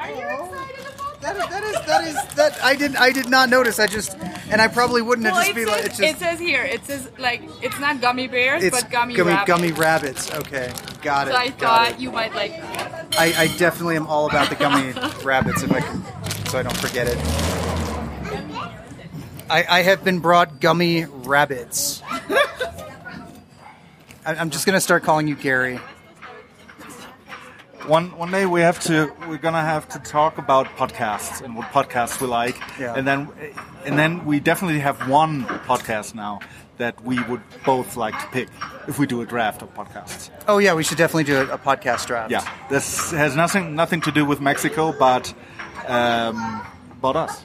[0.00, 3.28] Are you excited about That is, that is that is that I did I did
[3.28, 3.78] not notice.
[3.78, 4.16] I just
[4.50, 6.64] and I probably wouldn't have just be says, like it's it says here.
[6.64, 9.46] It says like it's not gummy bears, it's but gummy, gummy, rabbits.
[9.46, 10.32] gummy rabbits.
[10.32, 11.32] Okay, got it.
[11.32, 12.00] So I thought it.
[12.00, 12.52] you might like.
[13.18, 14.92] I, I definitely am all about the gummy
[15.24, 16.02] rabbits if I can,
[16.46, 17.18] so I don't forget it.
[19.50, 22.02] I, I have been brought gummy rabbits.
[24.24, 25.78] I, I'm just gonna start calling you Gary.
[27.90, 31.66] One one day we have to we're gonna have to talk about podcasts and what
[31.72, 32.94] podcasts we like, Yeah.
[32.96, 33.28] and then
[33.84, 36.38] and then we definitely have one podcast now
[36.78, 38.48] that we would both like to pick
[38.86, 40.30] if we do a draft of podcasts.
[40.46, 42.30] Oh yeah, we should definitely do a, a podcast draft.
[42.30, 45.34] Yeah, this has nothing nothing to do with Mexico, but
[45.88, 46.62] um,
[47.02, 47.42] about us.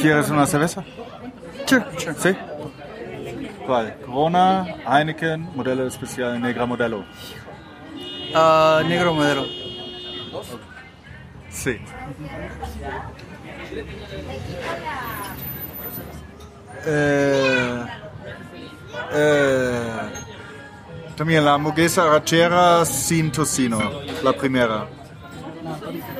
[0.00, 0.84] ¿Quieres una cerveza?
[1.66, 2.14] Sure, sure.
[2.14, 2.36] Sí.
[3.70, 3.94] ¿Cuál?
[4.04, 7.04] Corona, Heineken, Modelo Especial Negra Modelo.
[8.34, 9.46] Uh, negro modelo.
[11.50, 11.78] Sí.
[16.86, 17.84] Eh,
[19.12, 19.82] eh,
[21.16, 23.78] también la hamburguesa rachera sin tocino,
[24.22, 24.86] la primera.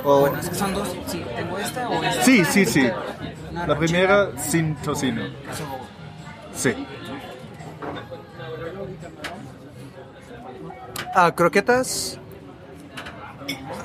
[0.04, 0.88] O- Es que son dos.
[1.06, 2.22] Sí, tengo esta o esta.
[2.22, 2.88] sí, sí,
[3.66, 5.22] La primera sin tocino.
[6.54, 6.74] Sí.
[11.14, 12.18] Ah, croquetas.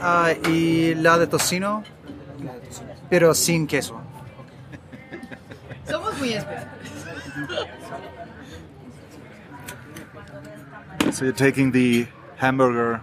[0.01, 1.83] Ah, y la de tocino,
[2.43, 2.93] la de tocino.
[3.09, 3.99] pero sin queso.
[5.87, 6.67] Somos muy especiales.
[11.11, 12.07] So you're taking the
[12.37, 13.01] hamburger,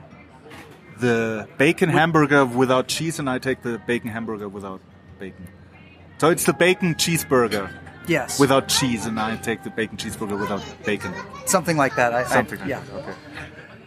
[1.00, 4.80] the bacon hamburger without cheese, and I take the bacon hamburger without
[5.18, 5.48] bacon.
[6.18, 7.70] So it's the bacon cheeseburger
[8.08, 8.38] Yes.
[8.40, 11.12] without cheese, and I take the bacon cheeseburger without bacon.
[11.46, 12.12] something like that.
[12.12, 12.80] I, I- Something like yeah.
[12.80, 12.94] that.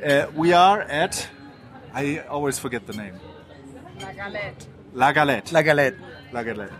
[0.03, 0.27] Okay.
[0.27, 1.27] Uh, we are at.
[1.93, 3.15] I always forget the name.
[4.01, 4.67] La galette.
[4.93, 5.51] La Galette.
[5.51, 5.95] La galette.
[6.33, 6.71] La Galette.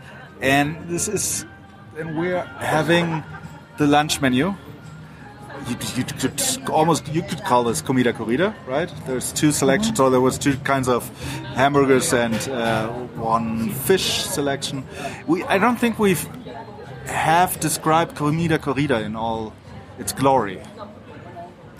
[0.41, 1.45] And this is,
[1.97, 3.23] and we're having
[3.77, 4.53] the lunch menu.
[5.67, 8.91] You, you could almost you could call this comida corrida, right?
[9.07, 11.07] There's two selections, or there was two kinds of
[11.55, 14.83] hamburgers and uh, one fish selection.
[15.27, 16.27] We I don't think we've
[17.05, 19.53] have described comida corrida in all
[19.99, 20.61] its glory.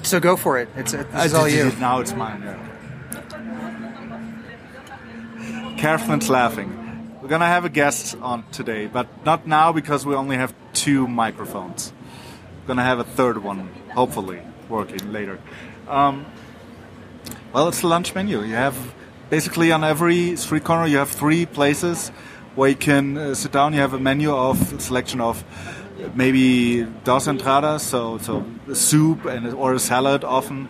[0.04, 0.70] So go for it.
[0.76, 1.68] It's, it's I all you.
[1.68, 2.42] it, Now it's mine.
[2.44, 2.60] Yeah.
[5.78, 7.18] Catherine's laughing.
[7.22, 11.08] We're gonna have a guest on today, but not now because we only have two
[11.08, 11.92] microphones.
[12.62, 15.40] We're gonna have a third one, hopefully, working later.
[15.88, 16.26] Um,
[17.52, 18.42] well, it's the lunch menu.
[18.44, 18.76] You have
[19.30, 22.12] basically on every street corner you have three places
[22.56, 23.74] where you can uh, sit down.
[23.74, 25.44] You have a menu of selection of
[26.16, 30.68] maybe dos entradas, so so soup and or a salad often,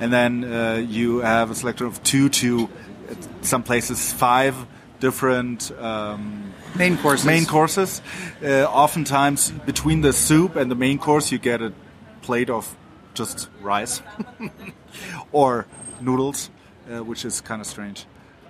[0.00, 2.64] and then uh, you have a selection of two to
[3.10, 4.54] uh, some places five
[5.00, 5.70] different.
[5.78, 7.26] Um, Main courses.
[7.26, 8.02] main courses.
[8.42, 11.72] Uh, oftentimes, between the soup and the main course, you get a
[12.20, 12.76] plate of
[13.14, 14.02] just rice
[15.32, 15.66] or
[16.00, 16.50] noodles,
[16.92, 18.04] uh, which is kind of strange,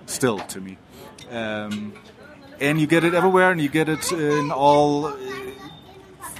[0.05, 0.77] still to me.
[1.31, 1.93] Um,
[2.61, 5.11] and you get it everywhere, and you get it in all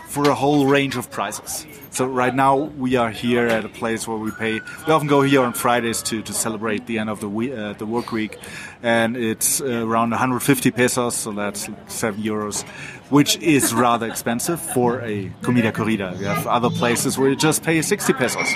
[0.08, 1.66] for a whole range of prices.
[1.92, 4.60] So right now we are here at a place where we pay.
[4.88, 7.74] We often go here on Fridays to, to celebrate the end of the week, uh,
[7.74, 8.38] the work week,
[8.82, 12.64] and it's uh, around 150 pesos, so that's seven euros,
[13.10, 16.18] which is rather expensive for a comida corrida.
[16.18, 18.48] We have other places where you just pay 60 pesos.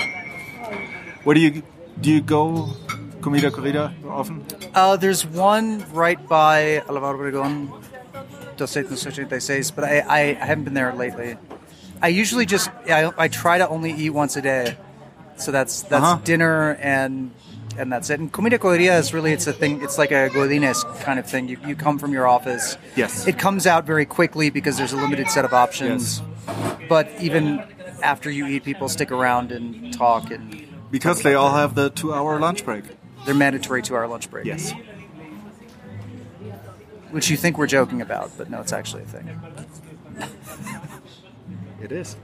[1.24, 1.64] Where do you
[2.00, 2.76] do you go
[3.24, 4.46] comida corrida often?
[4.76, 7.70] Uh, there's one right by Alvaro Obregón,
[8.58, 11.38] 286, but I, I, haven't been there lately.
[12.02, 14.78] I usually just I, I try to only eat once a day,
[15.38, 16.20] so that's that's Uh-huh.
[16.24, 17.32] dinner and
[17.78, 18.20] and that's it.
[18.20, 19.82] And comida corrida is really it's a thing.
[19.82, 21.48] It's like a godines kind of thing.
[21.48, 22.78] You, you come from your office.
[22.96, 23.26] Yes.
[23.26, 26.22] It comes out very quickly because there's a limited set of options.
[26.22, 26.88] Yes.
[26.90, 27.64] But even
[28.04, 32.40] after you eat, people stick around and talk, and Because they all have the two-hour
[32.40, 32.84] lunch break.
[33.26, 34.46] They're mandatory to our lunch break.
[34.46, 34.74] Yes.
[37.12, 39.30] Which you think we're joking about, but no, it's actually a thing.
[41.82, 42.16] It is.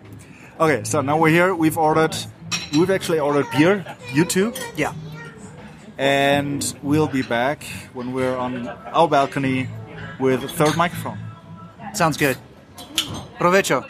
[0.60, 1.54] Okay, so now we're here.
[1.54, 2.16] We've ordered.
[2.74, 3.86] We've actually ordered beer.
[4.14, 4.54] You too.
[4.76, 4.94] Yeah.
[5.98, 7.64] and we'll be back
[7.94, 9.68] when we're on our balcony
[10.20, 11.20] with a third microphone.
[11.94, 12.38] Sounds good.
[13.38, 13.86] Provecho.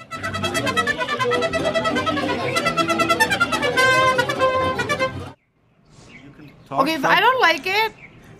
[6.89, 7.93] If I don't like it,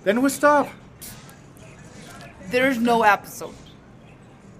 [0.03, 0.69] then we stop.
[2.49, 3.53] there's no episode.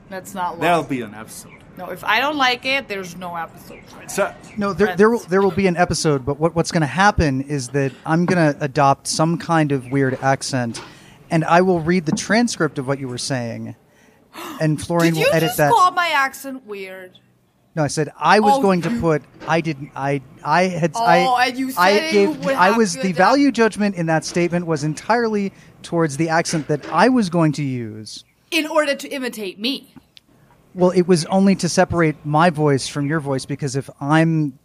[0.09, 1.53] That's not There'll be an episode.
[1.77, 3.81] No, if I don't like it, there's no episode.
[4.07, 6.87] So, No, there, there will there will be an episode, but what, what's going to
[6.87, 10.81] happen is that I'm going to adopt some kind of weird accent,
[11.29, 13.75] and I will read the transcript of what you were saying,
[14.59, 15.31] and Florian will edit that.
[15.31, 15.71] Did you will edit just that.
[15.71, 17.17] call my accent weird?
[17.79, 19.21] No, I said I was Oh, going to put.
[19.47, 19.91] I didn't.
[19.95, 20.91] I I had.
[20.95, 22.45] Oh, I, and you said it gave.
[22.47, 27.07] I was the value judgment in that statement was entirely towards the accent that I
[27.07, 28.25] was going to use.
[28.51, 29.95] In order to imitate me.
[30.73, 34.59] Well, it was only to separate my voice from your voice because if I'm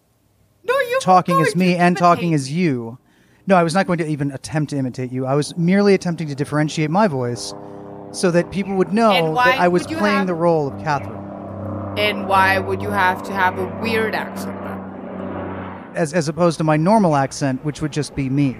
[0.64, 2.98] No, you talking as me and talking imitate as you.
[3.46, 5.24] No, I was not going to even attempt to imitate you.
[5.24, 7.54] I was merely attempting to differentiate my voice
[8.10, 11.23] so that people would know that I was playing have- the role of Catherine.
[11.96, 14.60] And why would you have to have a weird accent?
[14.64, 15.92] then?
[15.94, 18.56] As, as opposed to my normal accent, which would just be me.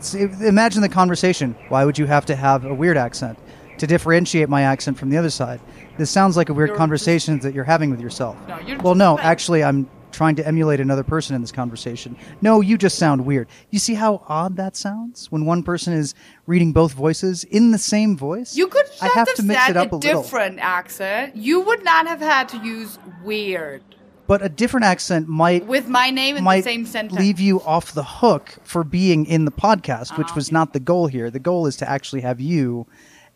[0.00, 1.56] See, imagine the conversation.
[1.68, 3.38] Why would you have to have a weird accent?
[3.78, 5.60] To differentiate my accent from the other side.
[5.98, 8.36] This sounds like a weird You're conversation that you're having with yourself.
[8.48, 12.16] No, you're well, no, actually, I'm trying to emulate another person in this conversation.
[12.40, 13.48] No, you just sound weird.
[13.70, 16.14] You see how odd that sounds when one person is
[16.46, 18.56] reading both voices in the same voice?
[18.56, 20.22] You could I have have to mix said it up a, a little.
[20.22, 21.36] different accent.
[21.36, 23.82] You would not have had to use weird
[24.26, 27.18] But a different accent might with my name in the same sentence.
[27.20, 30.80] leave you off the hook for being in the podcast, which Ah, was not the
[30.80, 31.30] goal here.
[31.30, 32.86] The goal is to actually have you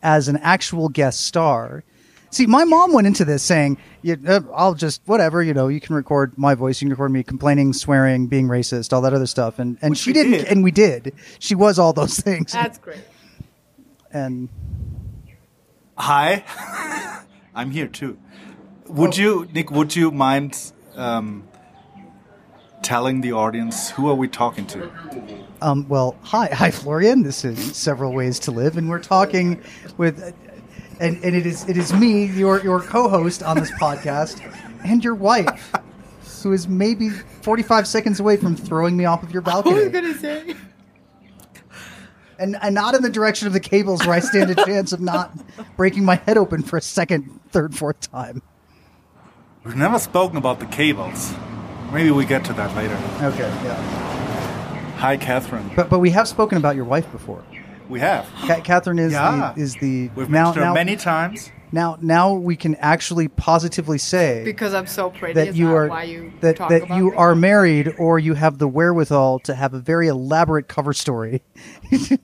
[0.03, 1.83] as an actual guest star.
[2.31, 5.69] See, my mom went into this saying, yeah, uh, "I'll just whatever, you know.
[5.69, 6.81] You can record my voice.
[6.83, 9.99] You can record me complaining, swearing, being racist, all that other stuff." And and Which
[10.01, 10.45] she didn't, did.
[10.49, 11.15] and we did.
[11.39, 12.53] She was all those things.
[12.53, 13.01] That's great.
[14.13, 14.49] and
[15.97, 16.45] hi,
[17.55, 18.19] I'm here too.
[18.89, 19.71] Would you, Nick?
[19.71, 21.47] Would you mind um,
[22.83, 24.91] telling the audience who are we talking to?
[25.61, 27.23] Um, well, hi, hi, Florian.
[27.23, 29.61] This is several ways to live, and we're talking
[29.97, 30.35] with,
[31.01, 34.41] and, and it is it is me, your your co-host on this podcast,
[34.85, 35.73] and your wife,
[36.43, 39.75] who is maybe forty five seconds away from throwing me off of your balcony.
[39.75, 40.55] What was gonna say?
[42.39, 45.01] and and not in the direction of the cables where I stand a chance of
[45.01, 45.33] not
[45.77, 48.43] breaking my head open for a second, third, fourth time.
[49.65, 51.35] We've never spoken about the cables.
[51.93, 52.95] Maybe we get to that later.
[53.27, 55.71] Okay, yeah, Hi, Catherine.
[55.75, 57.43] but but we have spoken about your wife before.
[57.89, 58.27] We have.
[58.47, 59.53] Ca- Catherine is Yeah.
[59.55, 61.51] the is the We've now mentioned her now, many times.
[61.73, 65.35] now now we can actually positively say Because I'm so pretty.
[65.35, 67.17] that is you that are why you that talk that about you me?
[67.17, 71.43] are married or you have the wherewithal to have a very elaborate cover story.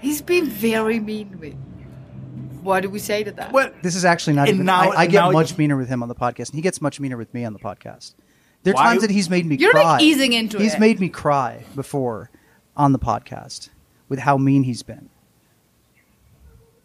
[0.00, 1.40] He's been very mean with.
[1.40, 1.56] me.
[2.62, 3.52] What do we say to that?
[3.52, 4.66] Well, This is actually not And even.
[4.66, 6.80] now- I, I get now- much meaner with him on the podcast, and he gets
[6.80, 8.14] much meaner with me on the podcast.
[8.68, 10.62] There are Why- times that he's made me You're, like, easing into it.
[10.62, 10.80] he's it.
[10.80, 12.30] made me cry before
[12.76, 13.68] on the podcast
[14.08, 15.08] with how mean he's been.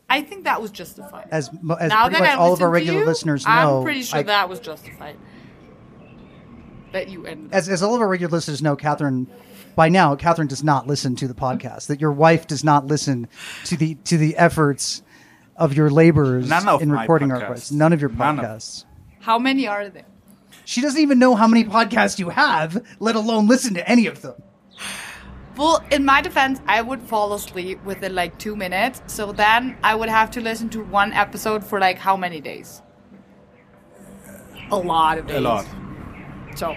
[0.10, 1.28] I think that was justified.
[1.32, 3.46] As mo- as now pretty that much I all of our to regular you, listeners
[3.46, 5.18] know, I'm pretty sure I- that was justified.
[6.92, 7.52] That you ended.
[7.54, 9.26] as, as all of our regular listeners know, Catherine,
[9.76, 11.88] by now, Catherine does not listen to the podcast.
[11.88, 13.28] That your wife does not listen
[13.66, 15.02] to the to the efforts
[15.58, 17.50] of your labors None of in my recording our podcasts.
[17.50, 17.72] podcasts.
[17.72, 18.86] None of your None of- podcasts.
[19.22, 20.04] How many are there?
[20.66, 24.22] She doesn't even know how many podcasts you have, let alone listen to any of
[24.22, 24.36] them.
[25.56, 29.04] Well, in my defense, I would fall asleep within like two minutes.
[29.08, 32.82] So then I would have to listen to one episode for like how many days?
[34.72, 35.38] A lot of days.
[35.38, 35.68] a lot.
[36.56, 36.76] So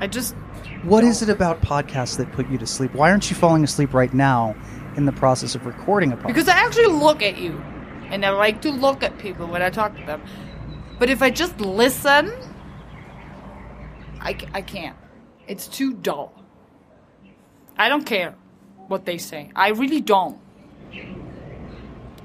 [0.00, 0.34] I just
[0.82, 2.94] What is it about podcasts that put you to sleep?
[2.94, 4.54] Why aren't you falling asleep right now
[4.96, 6.26] in the process of recording a podcast?
[6.28, 7.60] because I actually look at you,
[8.08, 10.22] and I like to look at people when I talk to them.
[10.98, 12.32] But if I just listen,
[14.20, 14.96] I, I can't.
[15.46, 16.32] It's too dull.
[17.76, 18.34] I don't care
[18.88, 19.50] what they say.
[19.54, 20.38] I really don't.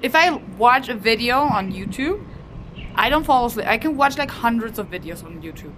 [0.01, 2.25] If I watch a video on YouTube,
[2.95, 3.67] I don't fall asleep.
[3.67, 5.73] I can watch like hundreds of videos on YouTube.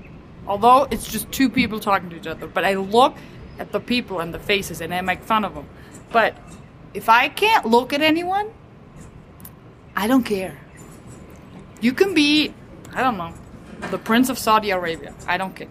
[0.47, 2.47] Although it's just two people talking to each other.
[2.47, 3.15] But I look
[3.59, 5.67] at the people and the faces and I make fun of them.
[6.11, 6.35] But
[6.93, 8.51] if I can't look at anyone,
[9.95, 10.59] I don't care.
[11.79, 12.53] You can be,
[12.93, 13.33] I don't know,
[13.89, 15.13] the Prince of Saudi Arabia.
[15.27, 15.67] I don't care.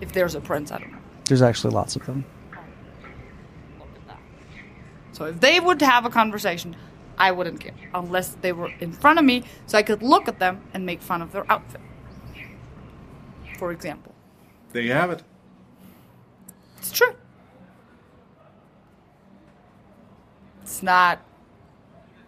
[0.00, 0.98] If there's a prince, I don't know.
[1.26, 2.24] There's actually lots of them.
[3.78, 4.18] Look at that.
[5.12, 6.76] So if they would have a conversation,
[7.16, 7.74] I wouldn't care.
[7.94, 11.00] Unless they were in front of me so I could look at them and make
[11.00, 11.80] fun of their outfit.
[13.58, 14.14] For example.
[14.72, 15.22] There you have it.
[16.78, 17.14] It's true.
[20.62, 21.20] It's not.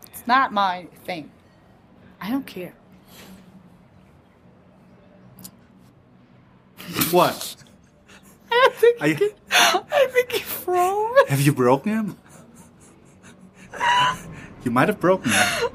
[0.07, 1.31] It's not my thing.
[2.27, 2.73] I don't care.
[7.13, 7.57] What?
[8.51, 9.01] I think.
[9.01, 11.29] Are you- I think he froze.
[11.29, 12.17] Have you broken him?
[14.65, 15.71] You might have broken him.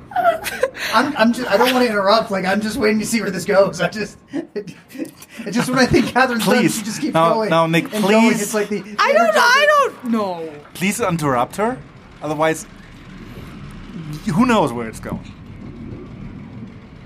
[0.94, 2.32] I'm, I'm just, I don't want to interrupt.
[2.32, 3.80] Like, I'm just waiting to see where this goes.
[3.80, 6.78] I just, it's just when I think Catherine's done, Please.
[6.78, 7.50] she just keeps Now- going.
[7.50, 8.30] now, Nick, and going.
[8.30, 8.42] please.
[8.42, 8.80] It's like the.
[9.00, 9.32] I don't.
[9.38, 10.54] I don't know.
[10.74, 11.82] Please interrupt her.
[12.22, 12.66] Otherwise,
[14.34, 15.32] who knows where it's going.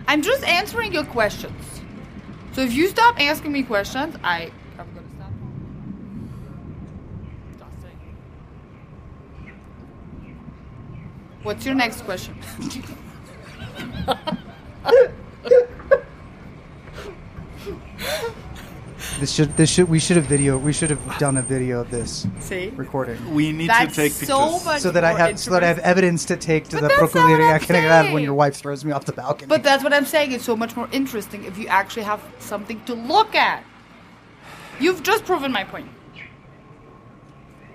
[0.07, 1.81] I'm just answering your questions.
[2.53, 5.31] So if you stop asking me questions, I I'm gonna stop.
[11.43, 12.35] What's your next question?
[19.19, 20.57] This should, this should, we should have video.
[20.57, 24.12] We should have done a video of this See, recording, We need that's to take
[24.12, 24.27] pictures.
[24.27, 25.91] so much so that I more have, so that I have interesting.
[25.91, 28.24] evidence to take to But the that's not what Procurator I'm Canada when saying.
[28.25, 29.47] your wife throws me off the balcony.
[29.47, 30.31] But that's what I'm saying.
[30.33, 33.63] It's so much more interesting if you actually have something to look at.
[34.79, 35.88] You've just proven my point.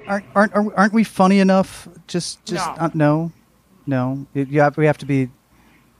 [0.07, 1.89] aren't, aren't, aren't aren't we funny enough?
[2.07, 2.75] Just, just No.
[2.85, 3.33] uh, no,
[3.87, 4.27] no.
[4.35, 5.31] It- you have, we have to be.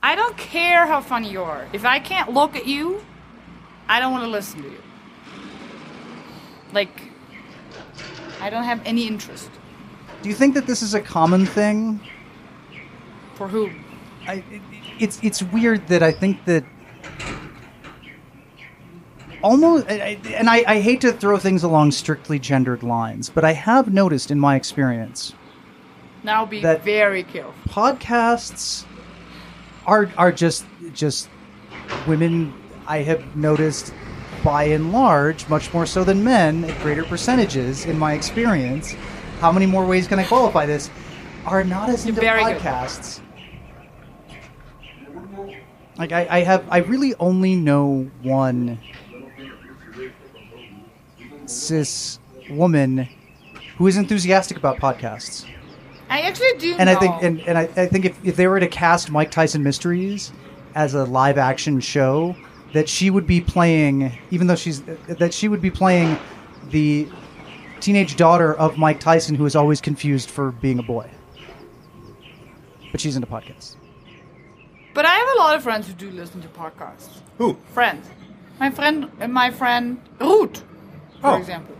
[0.03, 1.67] I don't care how funny you are.
[1.73, 3.03] If I can't look at you,
[3.87, 4.77] I don't want to listen to you.
[6.73, 7.01] Like,
[8.39, 9.49] I don't have any interest.
[10.21, 11.99] Do you think that this is a common thing?
[13.35, 13.71] For who?
[14.27, 14.61] I, it,
[14.99, 16.63] it's it's weird that I think that
[19.41, 23.53] almost, I, and I, I hate to throw things along strictly gendered lines, but I
[23.53, 25.33] have noticed in my experience
[26.23, 27.53] Now be That- very careful.
[27.67, 28.85] podcasts
[29.87, 31.27] are are just just
[32.07, 32.53] women.
[32.87, 33.91] I have noticed
[34.43, 38.93] by and large, much more so than men, at greater percentages in my experience.
[39.39, 40.89] How many more ways can I qualify this?
[41.45, 42.57] Are not as into Very good.
[42.57, 43.21] podcasts.
[45.97, 48.79] Like I, I have, I really only know one
[51.45, 52.19] cis
[52.49, 53.07] woman
[53.77, 55.45] who is enthusiastic about podcasts.
[56.09, 56.95] I actually do And know.
[56.95, 59.63] I think, and, and I, I think if, if they were to cast Mike Tyson
[59.63, 60.31] Mysteries
[60.75, 62.35] as a live action show,
[62.73, 66.17] that she would be playing, even though she's, that she would be playing
[66.69, 67.07] the
[67.79, 71.09] teenage daughter of Mike Tyson, who is always confused for being a boy.
[72.91, 73.75] But she's into podcasts.
[74.93, 77.19] but I have a lot of friends who do listen to podcasts.
[77.37, 77.57] Who?
[77.73, 78.05] Friends.
[78.59, 80.59] My friend, uh, my friend Ruth,
[81.21, 81.37] for Oh.
[81.37, 81.75] example.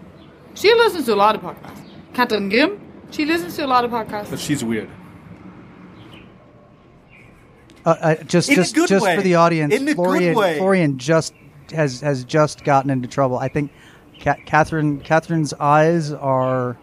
[0.55, 1.81] She listens to a lot of podcasts.
[2.13, 2.79] Katrin Grimm,
[3.11, 4.29] she listens to a lot of podcasts.
[4.29, 4.89] But she's weird.
[7.85, 9.15] Uh, uh, just, In a just, good just way.
[9.15, 10.57] for the audience, In a good Florian, way.
[10.57, 11.33] Florian just
[11.73, 13.37] has has just gotten into trouble.
[13.39, 13.71] I think
[14.21, 16.77] Ca- Catherine Catherine's eyes are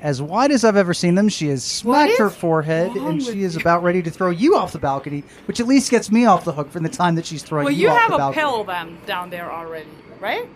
[0.00, 1.28] as wide as I've ever seen them.
[1.28, 3.60] She has smacked her forehead, and she is you?
[3.60, 6.52] about ready to throw you off the balcony, which at least gets me off the
[6.52, 8.40] hook from the time that she's throwing Well, you, you off have the a balcony.
[8.40, 9.88] pillow then down there already,
[10.20, 10.46] right?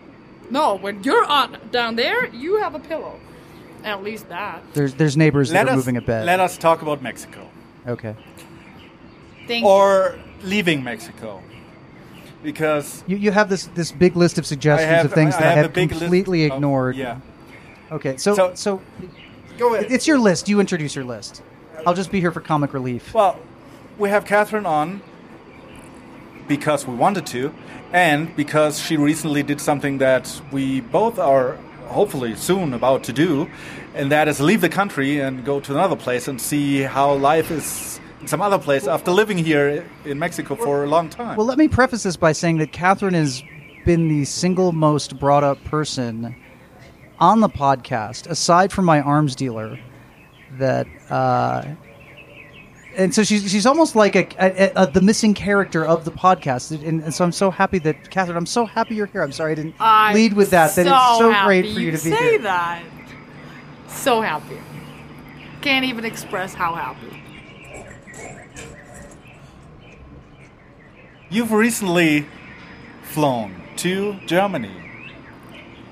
[0.50, 3.18] No, when you're on down there, you have a pillow.
[3.82, 4.62] At least that.
[4.74, 6.24] There's there's neighbors Let that are moving a bed.
[6.24, 7.48] let us talk about Mexico
[7.88, 8.14] okay,
[9.46, 11.42] Thank or leaving Mexico,
[12.42, 15.46] because you you have this this big list of suggestions have of things I that
[15.46, 16.96] I have have a big list completely of- ignored.
[16.96, 17.18] yeah.
[17.90, 18.80] Okay, so So- so
[19.58, 19.90] Go ahead.
[19.90, 20.48] it's your list.
[20.48, 21.42] You introduce your list.
[21.86, 23.12] I'll just be here for comic relief.
[23.12, 23.38] Well,
[23.98, 25.02] we have Catherine on
[26.48, 27.52] because we wanted to,
[27.92, 31.56] and because she recently did something that we both are
[31.88, 33.48] hopefully soon about to do,
[33.94, 37.50] and that is leave the country and go to another place and see how life
[37.50, 41.36] is in some other place after living here in Mexico for a long time.
[41.36, 43.42] Well, let me preface this by saying that Catherine has
[43.84, 46.36] been the single most brought up person
[47.18, 49.78] on the podcast, aside from my arms dealer,
[50.58, 50.86] that.
[51.10, 51.64] Uh,
[52.96, 56.70] and so she's she's almost like a, a, a the missing character of the podcast,
[56.86, 58.36] and, and so I'm so happy that Catherine.
[58.36, 59.22] I'm so happy you're here.
[59.22, 60.74] I'm sorry I didn't I'm lead with that.
[60.74, 62.18] That it's so great for you to be here.
[62.18, 62.38] say here.
[62.40, 62.84] that.
[63.88, 64.58] So happy.
[65.62, 67.21] Can't even express how happy.
[71.32, 72.26] You've recently
[73.02, 74.76] flown to Germany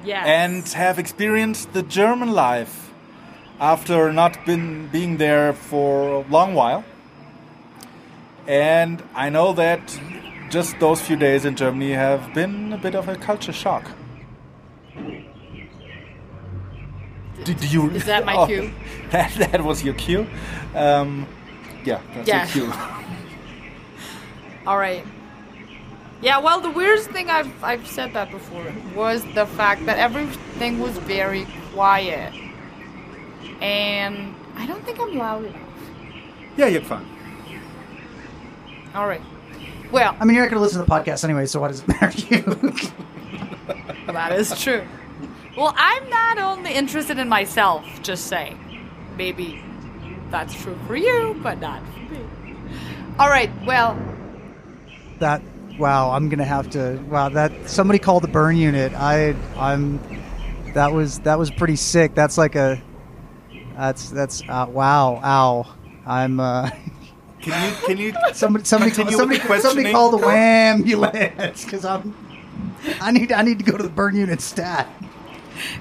[0.05, 0.27] Yes.
[0.27, 2.91] and have experienced the German life
[3.59, 6.85] after not been being there for a long while.
[8.47, 9.81] And I know that
[10.51, 13.91] just those few days in Germany have been a bit of a culture shock.
[17.45, 17.91] Do you?
[17.91, 18.71] Is that my Oh, cue?
[19.11, 20.27] That, that was your cue.
[20.75, 21.27] Um,
[21.85, 22.43] yeah, that's Yeah.
[22.55, 22.73] your cue.
[24.67, 25.05] All right.
[26.23, 30.79] Yeah, well, the weirdest thing I've I've said that before was the fact that everything
[30.79, 32.33] was very quiet,
[33.63, 35.61] and I don't think I'm loud enough.
[36.57, 37.07] Yeah, you're fine.
[38.95, 39.23] All right.
[39.91, 41.81] Well, I mean, you're not going to listen to the podcast anyway, so what does
[41.81, 42.73] it matter to you?
[44.13, 44.87] that is true.
[45.57, 47.85] Well, I'm not only interested in myself.
[48.03, 48.59] Just saying.
[49.17, 49.63] Maybe
[50.31, 52.57] that's true for you, but not for me.
[53.19, 53.51] All right.
[53.67, 53.99] Well,
[55.19, 55.43] That
[55.81, 57.03] wow, I'm gonna have to.
[57.09, 58.93] Wow, that somebody called the burn unit.
[58.95, 59.99] I I'm.
[60.75, 62.15] That was that was pretty sick.
[62.15, 62.81] That's like a.
[63.77, 65.21] That's that's uh, wow.
[65.25, 65.75] Ow.
[66.07, 66.39] I'm.
[66.39, 66.71] uh
[67.41, 69.93] Can you can you Somebody somebody Continue somebody, somebody questioning.
[69.93, 72.15] call the ambulance because I'm.
[73.01, 74.87] I need I need to go to the burn unit stat.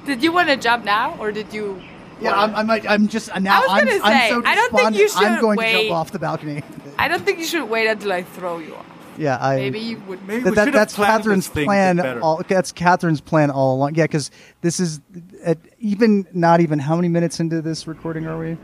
[0.06, 1.82] did you want to jump now, or did you?
[2.22, 3.58] Yeah, I'm, I'm, like- I'm just now.
[3.58, 5.72] I was gonna I'm say, so I don't think you despondent, I'm should going to
[5.72, 6.63] jump off the balcony.
[6.98, 8.86] I don't think you should wait until I throw you off.
[9.19, 10.25] Yeah, I Maybe you would.
[10.25, 12.21] Maybe that, we that- should have that's planned Catherine's this thing a bit plan.
[12.21, 13.95] All, that's Catherine's plan all along.
[13.95, 15.01] Yeah, because this is
[15.43, 18.57] at even not even how many minutes into this recording are we?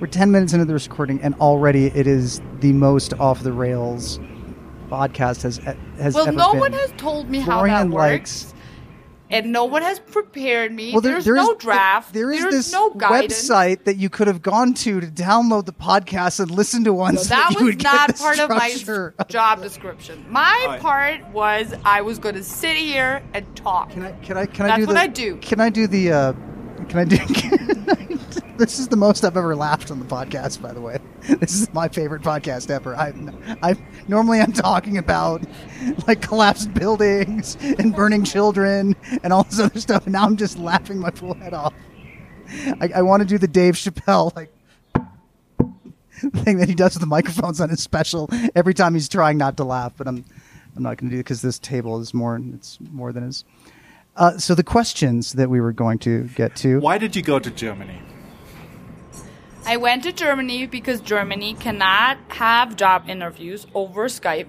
[0.00, 4.18] We're ten minutes into this recording, and already it is the most off the rails
[4.90, 5.56] podcast has
[5.98, 6.60] has Well, ever no been.
[6.60, 8.54] one has told me how Florian that likes- works,
[9.30, 10.92] and no one has prepared me.
[10.92, 12.12] Well, there- There's there is- no draft.
[12.12, 13.48] There is There's this no guidance.
[13.48, 17.16] website that you could have gone to to download the podcast and listen to one.
[17.16, 19.14] So so that you was would not the part of my structure.
[19.28, 20.24] job description.
[20.28, 20.80] My Alright.
[20.80, 23.90] part was I was going to sit here and talk.
[23.90, 24.12] Can I?
[24.12, 24.46] Can I?
[24.46, 25.36] Can I That's do what the, I do.
[25.36, 26.12] Can I do the?
[26.12, 26.32] Uh,
[26.88, 27.16] can I do?
[28.60, 30.60] this is the most I've ever laughed on the podcast.
[30.60, 30.98] By the way,
[31.40, 32.94] this is my favorite podcast ever.
[32.94, 33.14] I,
[33.62, 33.74] I
[34.06, 35.42] normally I'm talking about
[36.06, 40.58] like collapsed buildings and burning children and all this other stuff, and now I'm just
[40.58, 41.72] laughing my full head off.
[42.80, 44.52] I, I want to do the Dave Chappelle like
[46.44, 49.56] thing that he does with the microphones on his special every time he's trying not
[49.56, 50.24] to laugh, but I'm
[50.76, 53.44] I'm not going to do it because this table is more it's more than his.
[54.16, 56.78] Uh, so the questions that we were going to get to.
[56.80, 58.02] Why did you go to Germany?
[59.66, 64.48] I went to Germany because Germany cannot have job interviews over Skype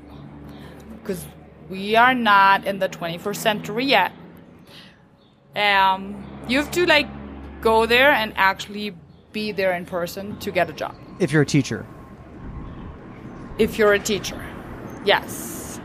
[1.00, 1.26] because
[1.70, 4.14] we are not in the 21st century yet.
[5.56, 7.08] Um, you have to like
[7.62, 8.96] go there and actually
[9.34, 10.96] be there in person to get a job.
[11.20, 11.86] If you're a teacher,
[13.58, 14.42] If you're a teacher,
[15.06, 15.80] yes.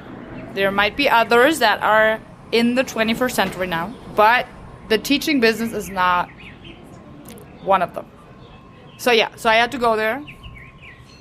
[0.55, 2.21] There might be others that are
[2.53, 4.47] in the 21st century now, but
[4.89, 6.31] the teaching business is not
[7.63, 8.07] one of them.
[8.99, 10.23] So yeah, so I had to go there,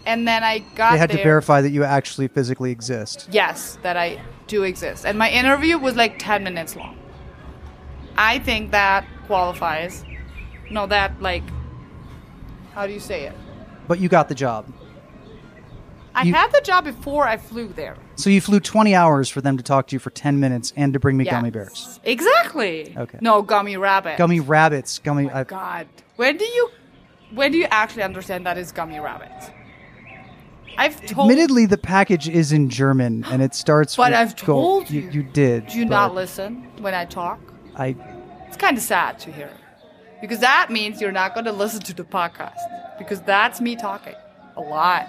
[0.06, 1.18] and then I got they had there.
[1.18, 3.28] to verify that you actually physically exist.
[3.32, 5.06] Yes, that I do exist.
[5.06, 6.98] And my interview was like 10 minutes long.
[8.18, 10.04] I think that qualifies.
[10.72, 11.44] No, that, like,
[12.74, 13.34] how do you say it?
[13.88, 14.72] But you got the job.
[16.14, 17.98] I You- had the job before I flew there.
[18.16, 20.94] So you flew 20 hours for them to talk to you for 10 minutes and
[20.94, 21.34] to bring me Yes.
[21.34, 22.00] gummy bears.
[22.06, 22.96] Exactly.
[22.98, 23.18] Okay.
[23.20, 24.18] No, gummy rabbit.
[24.18, 25.00] Gummy rabbits.
[25.00, 25.30] Gummy.
[25.30, 25.88] Oh I, God.
[26.16, 26.70] When do you
[27.34, 29.32] when do you actually understand that is gummy rabbit?
[30.78, 33.96] I've told admittedly, the package is in German and it starts.
[33.98, 34.88] But with I've gold.
[34.88, 35.02] told you.
[35.02, 35.10] you.
[35.12, 35.68] You did.
[35.68, 37.40] do you but not listen when I talk?
[37.76, 37.96] I.
[38.48, 39.50] It's kind of sad to hear.
[40.22, 42.58] Because that means you're not going to listen to the podcast.
[42.98, 44.16] Because that's me talking
[44.56, 45.08] a lot.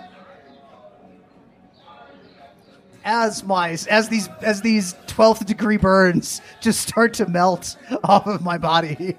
[3.04, 8.42] As my as these as these 12th degree burns just start to melt off of
[8.42, 9.16] my body.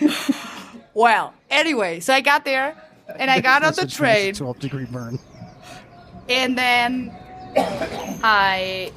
[0.94, 2.76] Well, anyway, so I got there
[3.18, 5.18] and I got on the That's nice train 12th degree burn.
[6.28, 7.14] and then
[8.22, 8.92] I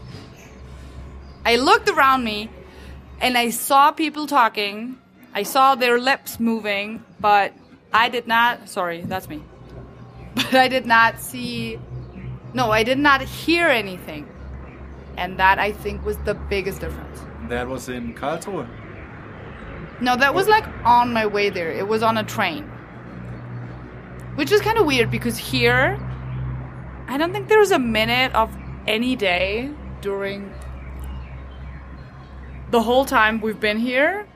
[1.45, 2.49] I looked around me
[3.19, 4.97] and I saw people talking.
[5.33, 7.53] I saw their lips moving, but
[7.93, 9.41] I did not sorry, that's me.
[10.35, 11.79] But I did not see
[12.53, 14.27] no, I did not hear anything.
[15.17, 17.19] And that I think was the biggest difference.
[17.49, 18.67] That was in Karlsruhe.
[19.99, 21.71] No, that was like on my way there.
[21.71, 22.63] It was on a train.
[24.35, 25.99] Which is kind of weird because here,
[27.07, 28.55] I don't think there's a minute of
[28.85, 30.53] any day during
[32.69, 34.27] the whole time we've been here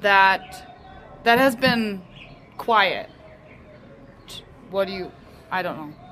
[0.00, 2.02] that that has been
[2.56, 3.10] quiet.
[4.70, 5.12] What do you
[5.50, 6.05] I don't know.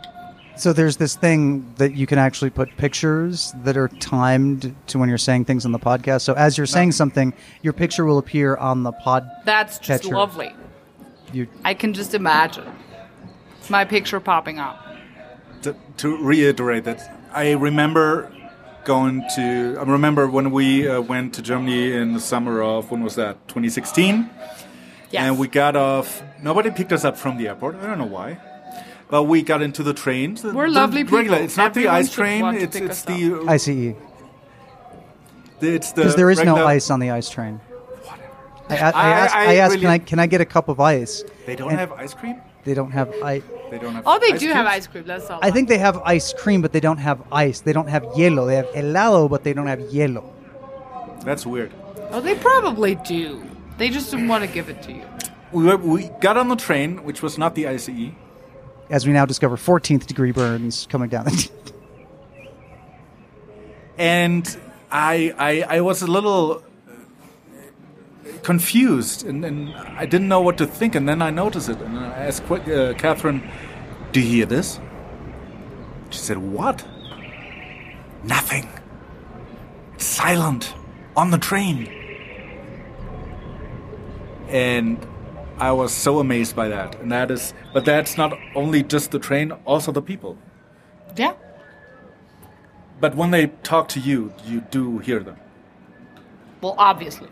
[0.56, 5.08] So there's this thing that you can actually put pictures that are timed to when
[5.08, 6.22] you're saying things on the podcast.
[6.22, 9.28] So as you're saying something, your picture will appear on the pod.
[9.44, 10.14] That's just Catcher.
[10.14, 10.54] lovely.
[11.32, 12.70] You, I can just imagine
[13.68, 14.86] my picture popping up.
[15.62, 18.30] to, to reiterate that, I remember
[18.84, 19.76] going to.
[19.78, 23.48] I remember when we uh, went to Germany in the summer of when was that?
[23.48, 24.30] 2016.
[25.10, 25.22] Yes.
[25.22, 26.22] And we got off.
[26.42, 27.76] Nobody picked us up from the airport.
[27.76, 28.38] I don't know why.
[29.14, 30.35] But we got into the train.
[30.35, 31.22] The- We're the lovely Regular.
[31.22, 31.44] people.
[31.44, 32.42] It's not the ice train.
[32.42, 33.94] want to It's pick it's us the ICE.
[35.61, 37.61] it's the Because there is no ice on the ice train.
[38.68, 40.44] I, I, I, I- asked, I I asked really- can I can I get a
[40.44, 41.22] cup of ice?
[41.46, 42.42] They don't And have ice cream.
[42.64, 43.44] They don't have ice.
[43.70, 44.03] They don't have.
[44.05, 45.05] Oh, they ice do have ice cream.
[45.07, 45.38] That's all.
[45.42, 47.61] I think they have ice cream, but they don't have ice.
[47.61, 48.48] They don't have hielo.
[48.48, 50.24] They have helado, but they don't have hielo.
[51.24, 51.72] That's weird.
[52.11, 53.44] Oh, they probably do.
[53.79, 55.05] They just didn't want to give it to you.
[55.53, 58.11] We, were, we got on the train, which was not the ICE.
[58.90, 61.24] As we now discover, 14th degree burns coming down.
[61.24, 61.48] the
[63.98, 64.56] and
[64.90, 66.62] I, I I was a little
[68.42, 71.98] confused and, and I didn't know what to think and then I noticed it and
[71.98, 73.42] I asked uh, Catherine,
[74.12, 74.80] "Do you hear this?"
[76.10, 76.84] She said, "What?"
[78.22, 78.68] Nothing.
[79.94, 80.74] It's silent
[81.16, 81.88] on the train.
[84.48, 84.98] And
[85.58, 87.00] I was so amazed by that.
[87.00, 90.36] And that is but that's not only just the train, also the people.
[91.16, 91.34] Yeah.
[93.00, 95.36] But when they talk to you, you do hear them.
[96.60, 97.28] Well, obviously.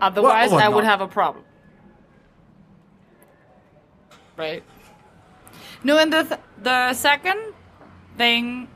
[0.00, 1.44] Otherwise, Well, I would not- have a problem.
[4.36, 4.62] Right?
[5.82, 7.54] No, and the th- the second
[8.18, 8.68] thing,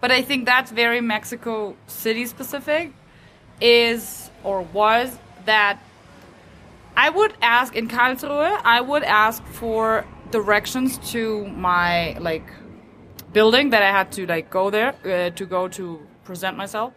[0.00, 2.92] but I think that's very Mexico City specific,
[3.60, 5.78] is or was that
[6.96, 12.46] I would ask in Karlsruhe, I would ask for directions to my like
[13.32, 16.92] building that I had to like go there uh, to go to present myself,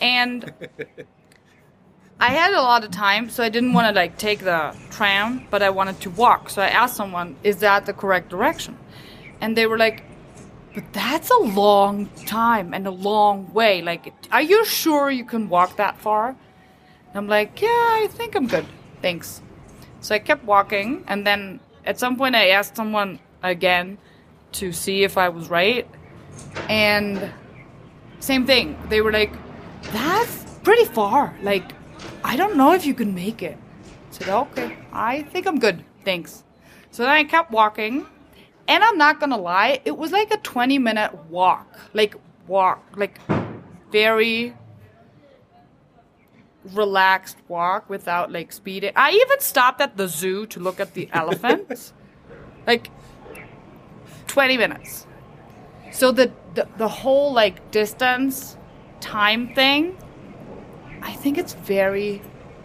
[0.00, 0.52] and
[2.20, 5.46] I had a lot of time, so I didn't want to like take the tram,
[5.50, 6.50] but I wanted to walk.
[6.50, 8.78] So I asked someone, "Is that the correct direction?"
[9.40, 10.04] And they were like,
[10.74, 13.82] "But that's a long time and a long way.
[13.82, 18.36] Like, are you sure you can walk that far?" And I'm like, "Yeah, I think
[18.36, 18.66] I'm good.
[19.04, 19.44] Thanks."
[20.00, 23.98] So I kept walking, and then at some point I asked someone again
[24.60, 25.84] to see if I was right,
[26.68, 27.28] and
[28.20, 28.76] same thing.
[28.88, 29.32] They were like,
[29.92, 31.36] "That's pretty far.
[31.42, 31.76] Like,
[32.24, 35.84] I don't know if you can make it." I said, "Okay, I think I'm good.
[36.08, 36.44] Thanks."
[36.90, 38.06] So then I kept walking,
[38.68, 41.66] and I'm not gonna lie, it was like a 20 minute walk.
[41.92, 43.20] Like walk, like
[43.92, 44.54] very
[46.72, 48.92] relaxed walk without like speeding.
[48.96, 51.92] I even stopped at the zoo to look at the elephants.
[52.66, 52.90] like
[54.26, 55.06] 20 minutes.
[55.92, 58.56] So the, the the whole like distance
[59.00, 59.96] time thing,
[61.02, 62.20] I think it's very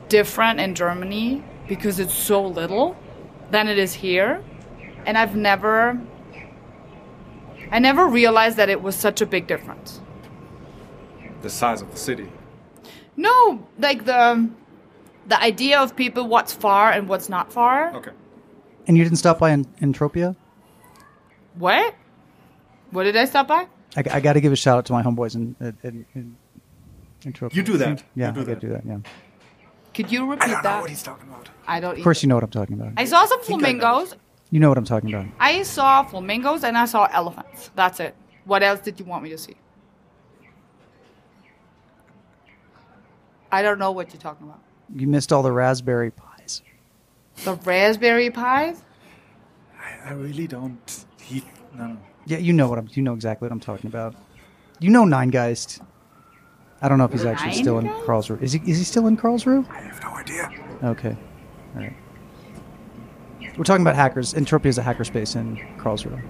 [0.07, 2.97] different in Germany because it's so little
[3.51, 4.43] than it is here.
[5.05, 5.99] And I've never
[7.71, 10.01] I never realized that it was such a big difference.
[11.41, 12.29] The size of the city.
[13.19, 14.55] No, like the um,
[15.27, 17.93] the idea of people what's far and what's not far.
[17.95, 18.12] Okay.
[18.88, 20.36] and you didn't stop by in Entropia?
[21.55, 21.95] What?
[22.91, 23.67] What did I stop by?
[23.97, 26.36] I, I got to give a shout out to my homeboys in, in, in, in
[27.32, 27.55] Entropia.
[27.55, 28.03] You do that.
[28.15, 28.60] Yeah, You do I got to that.
[28.62, 28.86] do that.
[28.86, 28.97] Yeah.
[29.93, 30.63] Could you repeat that?
[30.63, 31.49] Know what he's talking about.
[31.67, 31.97] I don't.
[31.97, 32.93] Of course, you know what I'm talking about.
[32.97, 33.79] I saw some think I know.
[33.79, 34.15] flamingos.
[34.51, 35.25] You know what I'm talking about.
[35.39, 37.69] I saw flamingos and I saw elephants.
[37.75, 38.15] That's it.
[38.45, 39.55] What else did you want me to see?
[43.51, 44.62] I don't know what you're talking about.
[44.95, 46.62] You missed all the Raspberry Pis.
[47.43, 48.81] The raspberry pies?
[50.05, 51.05] I really don't.
[51.21, 51.97] He, no.
[52.25, 52.89] Yeah, you know what I'm.
[52.91, 54.15] You know exactly what I'm talking about.
[54.79, 55.81] You know Nine Geist.
[56.81, 58.05] I don't know if he's actually Nine still in Geist?
[58.05, 58.41] Karlsruhe.
[58.41, 58.59] Is he?
[58.65, 59.69] Is he still in Karlsruhe?
[59.69, 60.51] I have no idea.
[60.83, 61.15] Okay.
[61.75, 61.95] All right.
[63.57, 64.33] We're talking about hackers.
[64.33, 66.21] Entropia is a hackerspace in Karlsruhe.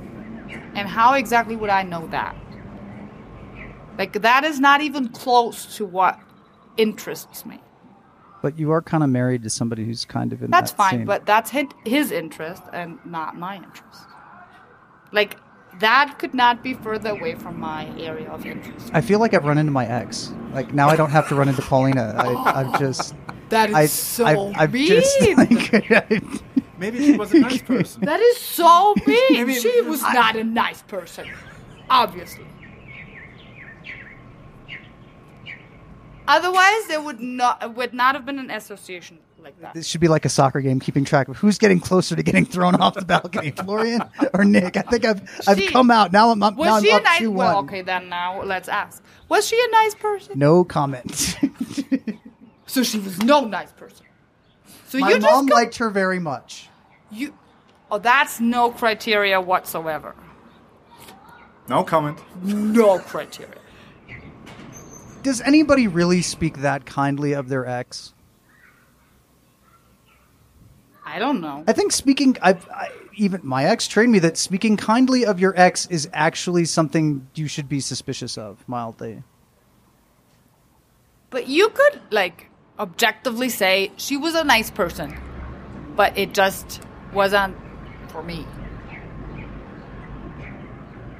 [0.76, 2.36] And how exactly would I know that?
[3.98, 6.20] Like, that is not even close to what
[6.80, 7.60] interests me.
[8.42, 10.92] But you are kind of married to somebody who's kind of in That's that fine,
[11.00, 14.00] same- but that's his, his interest and not my interest.
[15.12, 15.38] Like,
[15.80, 18.90] that could not be further away from my area of interest.
[18.94, 20.32] I feel like I've run into my ex.
[20.54, 22.16] Like now I don't have to run into Paulina.
[22.18, 23.14] I, I've just.
[23.50, 24.88] That is I, so I've, I've mean.
[24.88, 26.22] just like,
[26.78, 28.06] Maybe she was a nice person.
[28.06, 29.18] That is so mean.
[29.32, 31.28] Maybe- she was I- not a nice person,
[31.90, 32.46] obviously.
[36.30, 39.74] Otherwise, there would not would not have been an association like that.
[39.74, 42.46] this should be like a soccer game, keeping track of who's getting closer to getting
[42.46, 44.02] thrown off the balcony, Florian
[44.34, 44.78] or Nick.
[44.78, 46.30] I think I've I've She- come out now.
[46.30, 47.20] I'm up, now Was I'm she a up nice?
[47.20, 47.66] two Well, one.
[47.66, 49.02] okay, then now let's ask.
[49.28, 50.38] Was she a nice person?
[50.40, 51.36] No comment.
[52.66, 54.06] So she was no nice person.
[54.90, 56.70] So My you mom just go- liked her very much.
[57.12, 57.34] you.
[57.90, 60.14] Oh, that's no criteria whatsoever.
[61.68, 62.20] No comment.
[62.44, 63.56] No criteria.
[65.24, 68.14] Does anybody really speak that kindly of their ex?
[71.06, 71.64] I don't know.
[71.68, 75.54] I think speaking, I've, I, even my ex trained me that speaking kindly of your
[75.60, 79.24] ex is actually something you should be suspicious of, mildly.
[81.32, 85.20] But you could like objectively say she was a nice person,
[85.96, 86.82] but it just
[87.14, 87.58] wasn't
[88.10, 88.46] for me.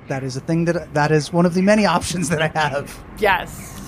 [0.08, 3.04] That is a thing that that is one of the many options that I have.
[3.20, 3.79] Yes.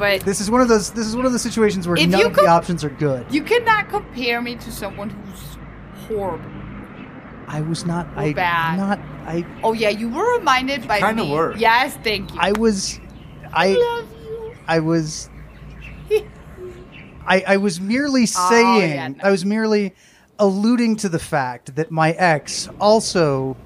[0.00, 0.90] But This is one of those.
[0.90, 3.26] This is one of the situations where none of could- the options are good.
[3.30, 5.58] you cannot compare me to someone who's
[6.08, 6.50] horrible.
[7.46, 8.08] I was not.
[8.16, 8.78] I bad.
[8.78, 8.98] not.
[9.26, 9.44] I.
[9.62, 11.30] Oh yeah, you were reminded by kinda me.
[11.30, 11.54] were.
[11.56, 12.38] Yes, thank you.
[12.40, 12.98] I was.
[13.52, 13.74] I.
[13.74, 14.54] love you.
[14.66, 15.28] I was.
[17.26, 18.90] I, I was merely Oh, saying.
[18.90, 19.14] yeah, no.
[19.22, 19.94] I was merely
[20.38, 23.56] alluding to the fact that my ex also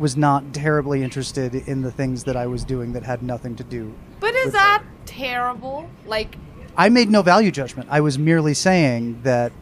[0.00, 3.64] was not terribly interested in the things that I was doing that had nothing to
[3.64, 3.94] do.
[4.18, 5.88] But is with that terrible?
[6.06, 6.36] Like,
[6.76, 7.88] I made no value judgment.
[7.92, 9.52] I was merely saying that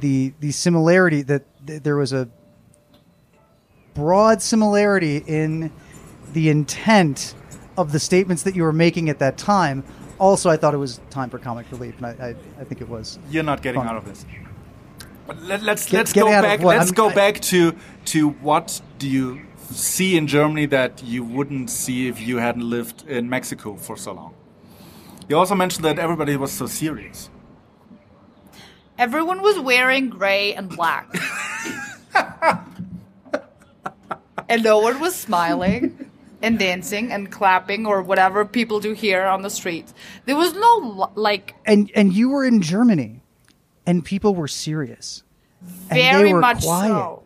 [0.00, 2.28] the the similarity that th- there was a
[3.94, 5.72] broad similarity in
[6.32, 7.34] the intent
[7.76, 9.82] of the statements that you were making at that time.
[10.18, 12.28] Also, I thought it was time for comic relief, and I, I,
[12.60, 13.18] I think it was.
[13.30, 13.88] You're not getting Fun.
[13.88, 14.24] out of this.
[15.26, 16.60] But let, let's Get- let's get go back.
[16.60, 17.74] Let's I'm- go I- back to
[18.06, 23.06] to what do you see in Germany that you wouldn't see if you hadn't lived
[23.08, 24.34] in Mexico for so long?
[25.28, 27.30] You also mentioned that everybody was so serious.
[28.98, 31.14] everyone was wearing gray and black.
[34.48, 36.10] and no one was smiling
[36.42, 39.92] and dancing and clapping or whatever people do here on the streets.
[40.24, 43.22] There was no, like, And and you were in Germany,
[43.86, 45.22] and people were serious.
[45.90, 46.88] And they very were much quiet.
[46.88, 47.22] so.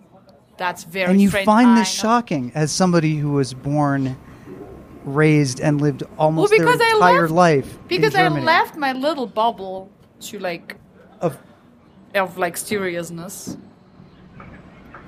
[0.63, 4.17] That's very and you find this shocking as somebody who was born,
[5.05, 8.93] raised, and lived almost Well, because their I entire left- life Because I left my
[8.93, 10.77] little bubble to, like,
[11.21, 11.37] of
[12.15, 13.57] of like seriousness.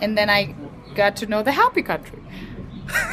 [0.00, 0.56] And then I
[0.96, 2.18] got to know the happy country.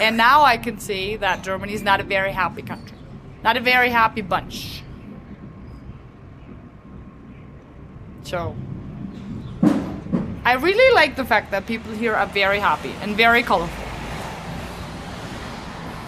[0.02, 2.98] and now I can see that Germany is not a very happy country.
[3.44, 4.82] Not a very happy bunch.
[8.24, 8.56] So
[10.44, 13.84] I really like the fact that people here are very happy and very colorful.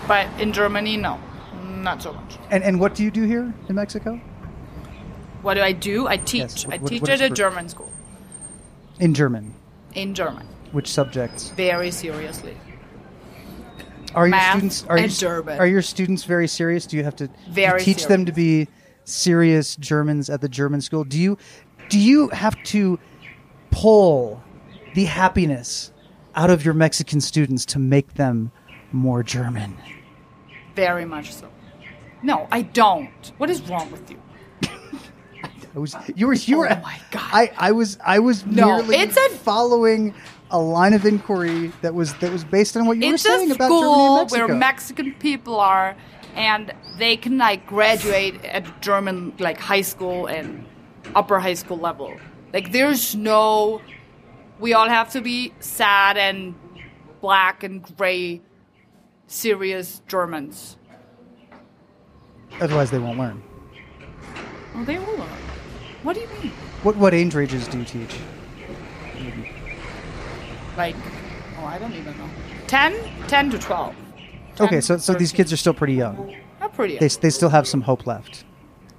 [0.07, 1.19] But in Germany, no.
[1.63, 2.37] Not so much.
[2.49, 4.19] and and what do you do here in Mexico?
[5.41, 6.07] What do I do?
[6.07, 6.41] I teach.
[6.41, 7.91] Yes, what- I teach what at a your- German school
[8.99, 9.53] In German,
[9.93, 10.47] in German.
[10.71, 12.55] which subjects Very seriously.
[14.15, 14.85] are your students?
[14.87, 16.85] Are and you, Are your students very serious?
[16.85, 18.67] Do you have to Very teach them to be
[19.03, 21.03] serious Germans at the German school?
[21.03, 21.37] Do you
[21.89, 22.97] do you have to
[23.73, 24.41] pull
[24.93, 25.91] the happiness
[26.35, 28.51] out of your Mexican students to make them
[28.91, 29.75] more German?
[30.75, 31.49] Very much so.
[32.21, 33.31] No, I don't.
[33.37, 34.19] What is wrong with you?
[35.75, 37.29] I was you were you were Oh my God.
[37.33, 40.13] I, I was I was No, merely it's a- following
[40.51, 43.69] a line of inquiry that was that was based on what you were saying about
[43.69, 44.47] Germany and school Mexico.
[44.47, 45.95] where Mexican people are,
[46.35, 50.63] and they can like graduate at German like high school and
[51.15, 52.13] upper high school level.
[52.53, 53.81] Like there's no,
[54.59, 56.53] we all have to be sad and
[57.19, 58.41] black and gray,
[59.25, 60.77] serious Germans.
[62.61, 63.41] Otherwise, they won't learn.
[64.75, 65.37] Oh, they all are.
[66.03, 66.51] What do you mean?
[66.83, 68.15] What what age ranges do you teach?
[70.77, 70.95] Like,
[71.59, 72.29] oh, I don't even know.
[72.67, 72.93] 10?
[73.27, 73.95] 10 to 12.
[74.55, 76.35] 10 Okay, so so these kids are still pretty young.
[76.59, 76.97] They're pretty.
[76.99, 78.45] They they still have some hope left.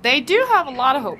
[0.03, 1.19] They do have a lot of hope.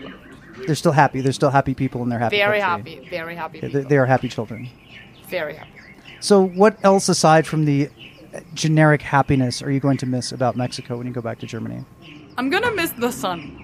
[0.67, 1.21] They're still happy.
[1.21, 2.37] They're still happy people and they're happy.
[2.37, 3.07] Very happy.
[3.11, 3.61] Very happy.
[3.61, 4.69] They, they are happy children.
[5.29, 5.71] very happy.
[6.21, 7.91] So, what else aside from the
[8.55, 11.85] generic happiness are you going to miss about Mexico when you go back to Germany?
[12.37, 13.61] I'm gonna miss the sun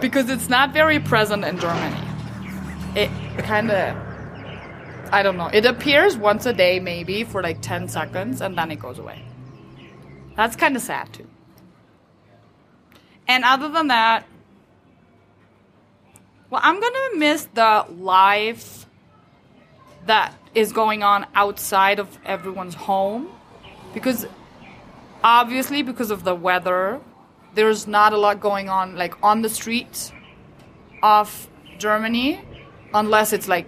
[0.00, 2.00] because it's not very present in Germany.
[2.94, 3.96] It kind of,
[5.12, 5.50] I don't know.
[5.52, 9.22] It appears once a day, maybe for like 10 seconds, and then it goes away.
[10.36, 11.26] That's kind of sad too.
[13.26, 14.26] And other than that,
[16.50, 18.86] well, I'm gonna miss the life
[20.06, 23.28] that is going on outside of everyone's home
[23.92, 24.26] because
[25.22, 27.00] obviously because of the weather
[27.54, 30.12] there's not a lot going on like on the streets
[31.02, 32.40] of germany
[32.92, 33.66] unless it's like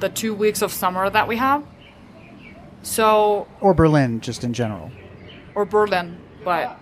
[0.00, 1.62] the two weeks of summer that we have
[2.82, 4.90] so Or Berlin, just in general.
[5.54, 6.78] or berlin but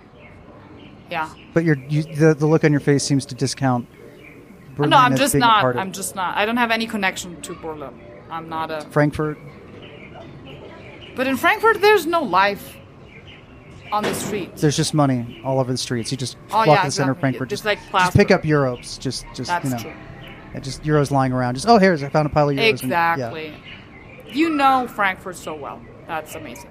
[1.11, 3.87] yeah But your you, the the look on your face seems to discount.
[4.77, 7.55] Berlin no i'm just not of- i'm just not i don't have any connection to
[7.55, 9.39] berlin i'm not a Frankfurt.
[11.17, 12.77] but in frankfurt there's no life
[13.93, 16.11] on the streets There's just money all over the streets.
[16.11, 17.21] You just Oh, walk yeah, the center of.
[17.21, 17.51] Frankfurt.
[17.51, 18.99] Just Just, like just pick up euros.
[18.99, 19.93] Just just that's you know, true
[20.63, 21.57] just euros lying around.
[21.57, 22.81] Just oh, here's I found a pile of euros.
[22.83, 23.13] and- yeah.
[23.13, 23.55] Exactly.
[24.33, 25.83] You know Frankfurt so well.
[26.07, 26.71] That's amazing.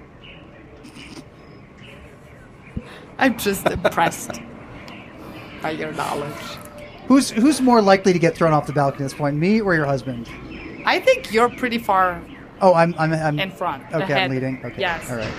[3.18, 4.40] I'm just impressed
[5.62, 6.58] by your knowledge.
[7.12, 9.74] Who's who's more likely to get thrown off the balcony at this point, me or
[9.74, 10.30] your husband?
[10.86, 12.22] I think you're pretty far
[12.62, 13.82] Oh, I'm I'm, I'm in front.
[13.92, 14.16] Okay, ahead.
[14.22, 14.64] I'm leading.
[14.64, 15.10] Okay, Yes.
[15.10, 15.30] all right.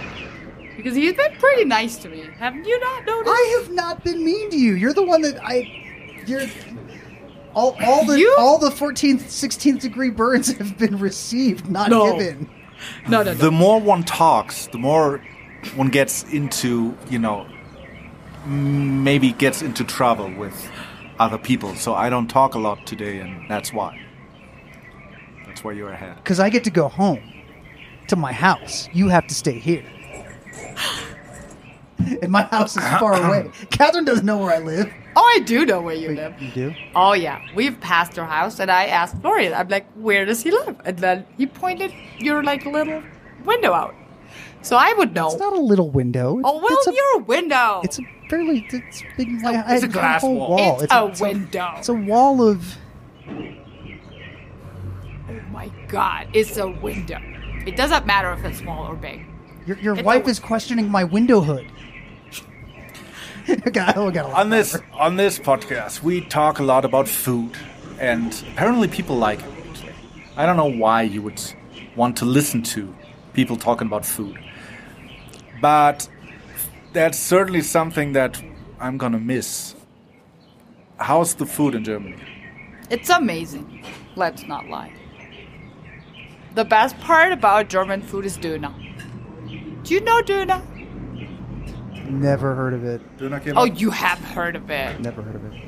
[0.78, 2.30] Because he's been pretty nice to me.
[2.38, 3.32] haven't you not noticed?
[3.36, 4.76] I have not been mean to you.
[4.76, 5.68] You're the one that I.
[6.28, 6.44] You're.
[7.56, 12.16] All, all the You- all the 14th 16th degree burns have been received not No.
[12.20, 12.48] given
[13.08, 13.34] No, no, no.
[13.34, 15.22] the more one talks, the more
[15.76, 17.48] one gets into, you know,
[18.46, 20.70] maybe gets into trouble with
[21.24, 21.74] other people.
[21.76, 24.00] So I don't talk a lot today, and that's why.
[25.48, 26.16] That's why you're ahead.
[26.18, 27.22] Because I get to go home
[28.10, 28.90] to my house.
[28.94, 29.86] You have to stay here.
[32.22, 33.50] and my house is far away.
[33.72, 34.92] Catherine doesn't know where I live.
[35.16, 36.40] oh, I do know where you live.
[36.42, 36.74] You do?
[36.96, 39.54] Oh yeah, we've passed your house, and I asked Florian.
[39.54, 43.02] I'm like, "Where does he live?" And then he pointed your like little
[43.46, 43.96] window out,
[44.62, 45.28] so I would know.
[45.28, 46.42] It's not a little window.
[46.44, 47.82] oh well, it's a, your window.
[47.84, 48.68] It's a fairly.
[48.72, 49.30] It's big.
[49.42, 50.50] My, it's a I- glass whole wall.
[50.58, 50.82] wall.
[50.82, 51.74] It's a window.
[51.78, 52.78] It's a wall of.
[55.30, 57.20] oh my god, it's a window.
[57.66, 59.26] It doesn't matter if it's small or big.
[59.66, 61.68] Your, your It's wife a- is questioning my window hood.
[63.74, 67.52] God, oh, God, On this on this podcast, we talk a lot about food,
[68.00, 69.46] and apparently people like it.
[70.38, 71.42] I don't know why you would
[71.96, 72.94] want to listen to
[73.34, 74.38] people talking about food,
[75.62, 76.08] but
[76.94, 78.42] that's certainly something that
[78.80, 79.76] I'm gonna miss.
[80.98, 82.18] How's the food in Germany?
[82.90, 83.84] It's amazing.
[84.16, 84.94] Let's not lie.
[86.54, 88.74] The best part about German food is Döner.
[89.84, 90.62] Do you know Döner?
[92.10, 93.02] Never heard of it.
[93.56, 95.00] Oh, you have heard of it.
[95.00, 95.64] Never heard of it.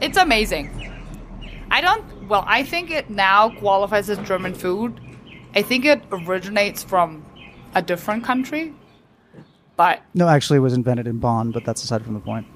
[0.00, 0.92] It's amazing.
[1.70, 2.28] I don't.
[2.28, 5.00] Well, I think it now qualifies as German food.
[5.54, 7.24] I think it originates from
[7.74, 8.74] a different country,
[9.76, 12.46] but No, actually, it was invented in Bonn, but that's aside from the point.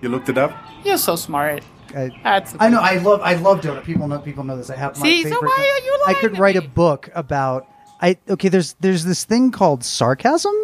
[0.00, 0.52] You looked it up.
[0.84, 1.62] you're so smart.
[1.94, 2.54] I, That's.
[2.58, 2.80] I know.
[2.80, 3.20] I love.
[3.22, 3.84] I love donut.
[3.84, 4.18] People know.
[4.18, 4.70] People know this.
[4.70, 5.42] I have my See, so favorite.
[5.48, 7.66] why are you I could to write a book about.
[8.00, 8.48] I okay.
[8.48, 10.54] There's there's this thing called sarcasm,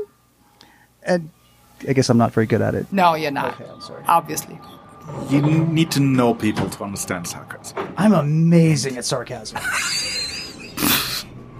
[1.02, 1.31] and
[1.87, 2.90] I guess I'm not very good at it.
[2.92, 3.61] No, you're not.
[3.61, 4.02] Okay, I'm sorry.
[4.09, 4.59] Obviously.
[5.31, 7.76] You need to know people to understand sarcasm.
[7.96, 9.59] I'm amazing at sarcasm.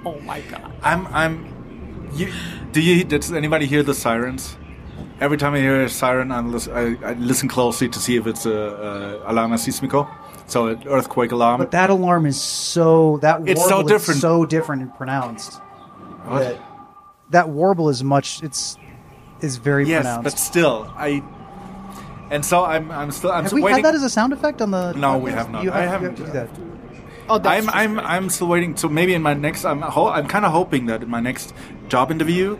[0.05, 0.73] Oh my god.
[0.83, 2.11] I'm I'm.
[2.15, 2.33] You,
[2.73, 3.05] do you?
[3.05, 4.57] Does anybody hear the sirens?
[5.21, 8.27] Every time I hear a siren, I listen, I, I listen closely to see if
[8.27, 8.51] it's a,
[9.27, 10.09] a alarma sísmico,
[10.47, 11.59] so an earthquake alarm.
[11.59, 14.21] But that alarm is so that It's so warble is different.
[14.21, 15.55] so different and pronounced.
[16.27, 16.41] What?
[16.41, 16.61] That,
[17.31, 18.43] that warble is much.
[18.43, 18.77] It's
[19.41, 20.25] is very yes, pronounced.
[20.25, 21.23] but still, I.
[22.31, 22.91] And so I'm.
[22.91, 23.33] I'm still.
[23.33, 23.77] I'm have we waiting.
[23.79, 24.93] had that as a sound effect on the?
[24.93, 25.65] No, we have not.
[25.65, 26.78] You I have, haven't- You have to do that.
[27.31, 27.75] Oh, that's I'm.
[27.75, 27.95] I'm.
[27.95, 28.07] great.
[28.07, 28.77] I'm still waiting.
[28.77, 29.64] So maybe in my next.
[29.64, 29.83] I'm.
[29.83, 31.55] Ho- I'm kind of hoping that in my next
[31.88, 32.59] job interview,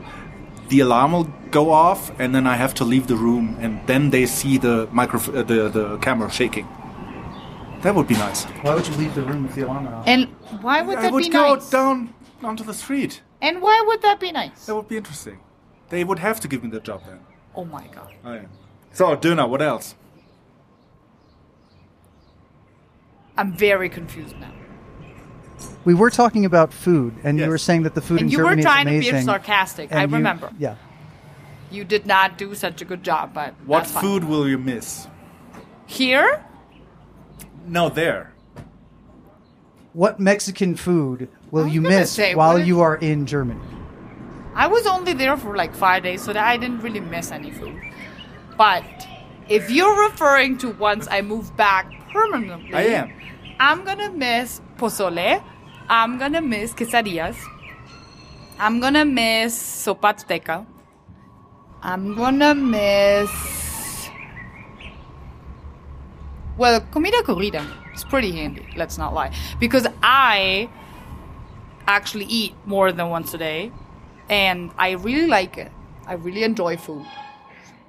[0.68, 4.11] the alarm will go off, and then I have to leave the room, and then
[4.11, 6.66] they see the micro, uh, the the camera shaking.
[7.83, 8.44] That would be nice.
[8.62, 10.07] Why would you leave the room with the alarm off?
[10.07, 10.26] And
[10.62, 11.11] why would that be nice?
[11.11, 11.70] I would be go nice?
[11.70, 13.22] down onto the street.
[13.40, 14.66] And why would that be nice?
[14.66, 15.38] That would be interesting.
[15.88, 17.20] They would have to give me the job then.
[17.54, 18.12] Oh my god.
[18.24, 18.46] Oh, yeah.
[18.92, 19.94] So, Duna, what else?
[23.37, 24.52] I'm very confused now.
[25.88, 27.46] We were talking about food, and Yes.
[27.46, 29.09] you were saying that the food in And you were Germany trying to is be
[29.09, 29.27] amazing.
[29.27, 29.88] sarcastic.
[29.90, 30.51] and I you- remember.
[30.59, 30.74] Yeah.
[31.70, 34.03] You did not do such a good job, but What that's fine.
[34.03, 35.07] food will you miss?
[35.87, 36.44] here?
[37.66, 38.33] No, there.
[39.94, 43.59] What Mexican food will you miss say, while you are in Germany?
[44.55, 47.51] I was only there for like five days, so that I didn't really miss any
[47.51, 47.81] food.
[48.59, 48.85] But
[49.48, 53.11] if you're referring to once I move back permanently, I am.
[53.59, 55.42] I'm gonna miss pozole.
[55.90, 57.37] I'm gonna miss quesadillas.
[58.59, 60.66] I'm gonna miss sopa azteca.
[61.83, 63.31] I'm gonna miss.
[66.59, 68.66] Well, comida corrida is pretty handy.
[68.77, 70.68] Let's not lie, because I
[71.87, 73.70] actually eat more than once a day,
[74.29, 75.72] and I really like it.
[76.07, 77.07] I really enjoy food,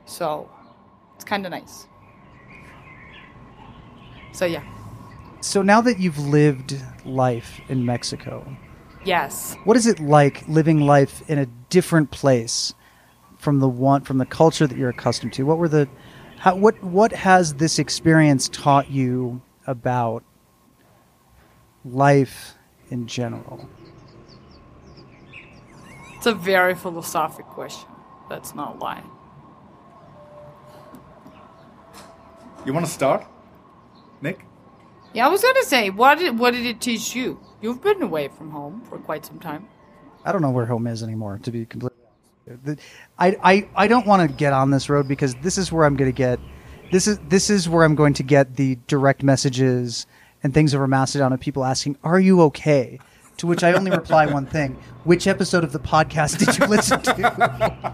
[0.06, 0.50] so
[1.16, 1.88] it's kind of nice.
[4.32, 4.64] So yeah,
[5.42, 6.76] So now that you've lived
[7.10, 8.46] life in Mexico,
[9.04, 9.56] yes.
[9.64, 12.74] what is it like living life in a different place
[13.38, 15.44] from the one from the culture that you're accustomed to?
[15.44, 15.88] What were the
[16.40, 20.24] how, what what has this experience taught you about
[21.84, 22.56] life
[22.90, 23.68] in general?
[26.16, 27.90] It's a very philosophic question.
[28.30, 29.04] Let's not lie.
[32.66, 33.26] You want to start?
[34.22, 34.46] Nick?
[35.14, 37.40] Yeah, I was gonna say, what did what did it teach you?
[37.62, 39.68] You've been away from home for quite some time.
[40.24, 41.98] I don't know where home is anymore, to be completely
[42.48, 42.80] honest.
[43.18, 45.96] I, I, I don't want to get on this road because this is where I'm
[45.96, 46.40] going to get
[46.92, 50.08] this is this is where I'm going to get the direct messages
[50.44, 53.00] and things over Mastodon of people asking, "Are you okay?"
[53.38, 57.02] To which I only reply one thing: Which episode of the podcast did you listen
[57.02, 57.94] to?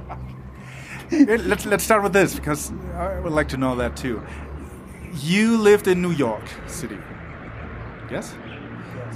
[1.11, 4.23] Let's let's start with this because I would like to know that too.
[5.21, 6.97] You lived in New York City,
[8.11, 8.35] yes?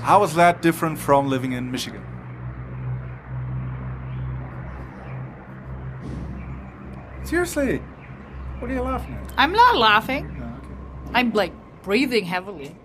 [0.01, 2.03] How is that different from living in Michigan?
[7.23, 7.77] Seriously,
[8.59, 9.33] what are you laughing at?
[9.37, 10.39] I'm not laughing.
[10.39, 11.11] No, okay.
[11.13, 12.75] I'm like breathing heavily.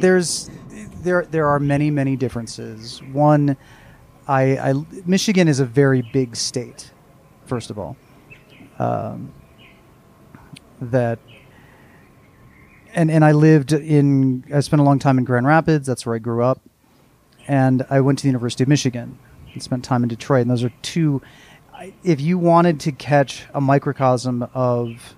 [0.00, 0.48] there's
[1.02, 3.02] there there are many many differences.
[3.12, 3.56] One,
[4.28, 4.74] I, I
[5.06, 6.92] Michigan is a very big state.
[7.46, 7.96] First of all,
[8.78, 9.32] um,
[10.80, 11.18] that
[12.94, 15.86] and and I lived in I spent a long time in Grand Rapids.
[15.86, 16.60] That's where I grew up,
[17.48, 19.18] and I went to the University of Michigan
[19.52, 20.42] and spent time in Detroit.
[20.42, 21.22] And those are two.
[22.04, 25.14] If you wanted to catch a microcosm of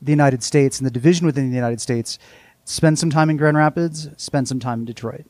[0.00, 2.18] the United States and the division within the United States,
[2.64, 5.26] spend some time in Grand Rapids, spend some time in Detroit,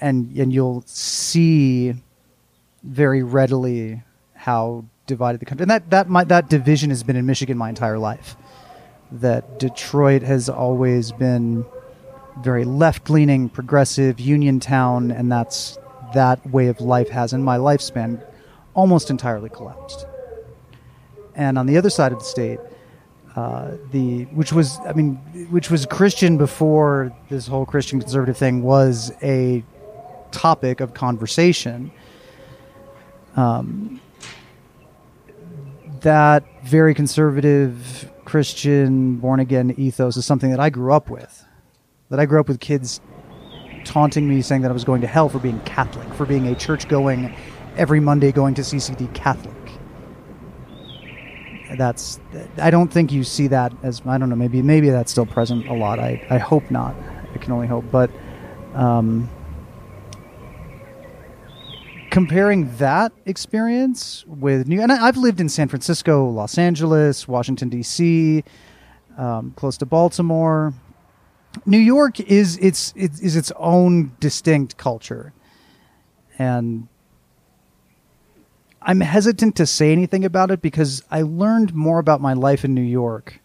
[0.00, 1.94] and and you'll see
[2.82, 4.02] very readily
[4.34, 5.64] how divided the country.
[5.64, 8.36] And that that my, that division has been in Michigan my entire life.
[9.12, 11.64] That Detroit has always been
[12.42, 15.78] very left leaning, progressive, union town, and that's
[16.14, 18.24] that way of life has in my lifespan
[18.74, 20.06] almost entirely collapsed.
[21.34, 22.58] And on the other side of the state,
[23.36, 25.16] uh, the which was I mean
[25.50, 29.64] which was Christian before this whole Christian conservative thing was a
[30.32, 31.92] topic of conversation.
[33.36, 34.00] Um,
[36.00, 41.44] that very conservative Christian born again ethos is something that I grew up with.
[42.10, 43.00] That I grew up with kids
[43.84, 46.54] taunting me saying that I was going to hell for being Catholic, for being a
[46.54, 47.34] church going
[47.76, 49.56] every Monday going to CCD Catholic
[51.76, 52.20] that's
[52.58, 55.68] I don't think you see that as I don't know maybe maybe that's still present
[55.68, 55.98] a lot.
[55.98, 56.94] I, I hope not.
[57.34, 57.84] I can only hope.
[57.90, 58.10] But
[58.74, 59.28] um,
[62.10, 67.68] comparing that experience with New and I- I've lived in San Francisco, Los Angeles, Washington
[67.68, 68.44] D.C.,
[69.16, 70.74] um, close to Baltimore.
[71.66, 75.32] New York is its it is its own distinct culture,
[76.38, 76.86] and
[78.82, 82.72] I'm hesitant to say anything about it because I learned more about my life in
[82.72, 83.40] New York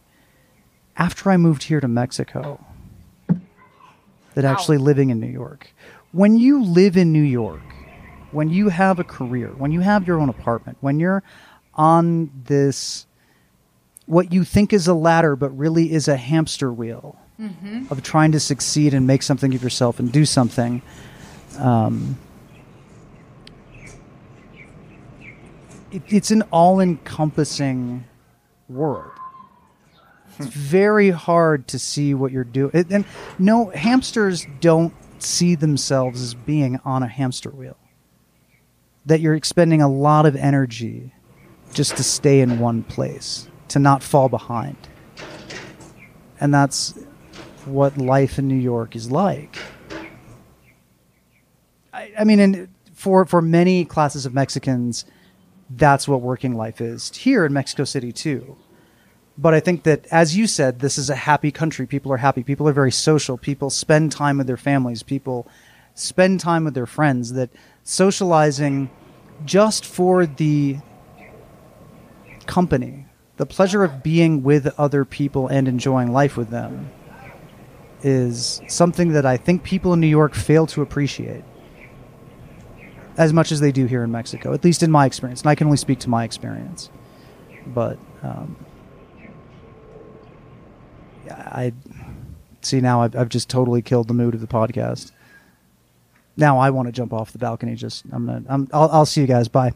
[0.98, 2.64] after I moved here to Mexico
[4.36, 5.74] than actually living in New York.
[6.12, 7.62] When you live in New York,
[8.36, 11.24] when you have a career, when you have your own apartment, when you're
[11.74, 13.06] on this
[14.06, 17.18] what you think is a ladder but really is a hamster wheel
[17.90, 20.82] of trying to succeed and make something of yourself and do something
[21.58, 22.16] um,
[25.96, 28.06] it, it's an all-encompassing
[28.68, 29.12] world.
[30.38, 32.72] It's very hard to see what you're doing.
[32.90, 33.06] And
[33.40, 37.78] no, hamsters don't see themselves as being on a hamster wheel.
[39.06, 41.14] That you're expending a lot of energy
[41.74, 44.78] just to stay in one place, to not fall behind.
[46.40, 46.94] And that's
[47.66, 49.58] what life in New York is like.
[51.94, 55.06] I, I mean, and for for many classes of Mexicans,
[55.70, 58.58] that's what working life is here in Mexico City too.
[59.38, 61.86] But I think that, as you said, this is a happy country.
[61.86, 62.42] People are happy.
[62.42, 63.38] People are very social.
[63.38, 65.04] People spend time with their families.
[65.04, 65.46] People
[65.94, 67.34] spend time with their friends.
[67.34, 67.50] That
[67.86, 68.90] socializing
[69.46, 70.78] just for the
[72.46, 73.06] company,
[73.38, 76.90] the pleasure of being with other people and enjoying life with them,
[78.02, 81.44] is something that I think people in New York fail to appreciate
[83.18, 85.42] as much as they do here in Mexico, at least in my experience.
[85.42, 86.90] And I can only speak to my experience.
[87.68, 88.58] But um,
[91.30, 91.72] I
[92.62, 95.12] see now I've, I've just totally killed the mood of the podcast.
[96.38, 97.76] Now I want to jump off the balcony.
[97.76, 99.48] Just I'm gonna I'm, I'll, I'll see you guys.
[99.48, 99.74] Bye.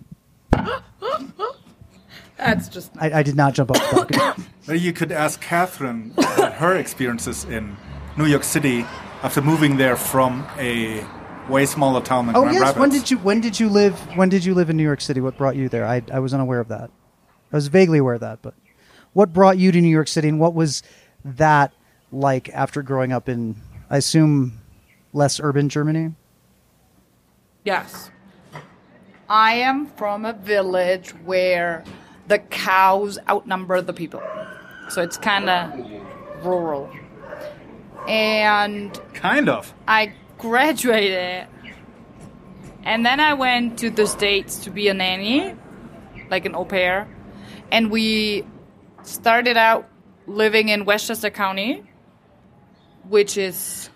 [2.38, 4.48] That's just I, I did not jump off the balcony.
[4.68, 7.76] Maybe you could ask Catherine about her experiences in
[8.18, 8.86] New York City
[9.24, 11.06] after moving there from a
[11.50, 12.80] way smaller town than oh Grand yes, Rapids.
[12.80, 15.20] when did you when did you live when did you live in New York City?
[15.20, 15.86] What brought you there?
[15.86, 16.90] I I was unaware of that.
[17.52, 18.54] I was vaguely aware of that, but
[19.14, 20.84] what brought you to New York City, and what was
[21.26, 21.74] that
[22.12, 23.56] like after growing up in
[23.90, 24.62] I assume
[25.14, 26.14] less urban Germany?
[27.64, 28.10] Yes.
[29.30, 31.84] I am from a village where
[32.28, 34.22] the cows outnumber the people.
[34.90, 36.90] So it's kind of rural.
[38.08, 39.74] And Kind of.
[39.88, 41.48] I graduated.
[42.84, 45.54] And then I went to the States to be a nanny,
[46.32, 47.08] like an au pair.
[47.72, 48.46] And we
[49.04, 49.88] started out
[50.26, 51.84] living in Westchester County,
[53.08, 53.90] which is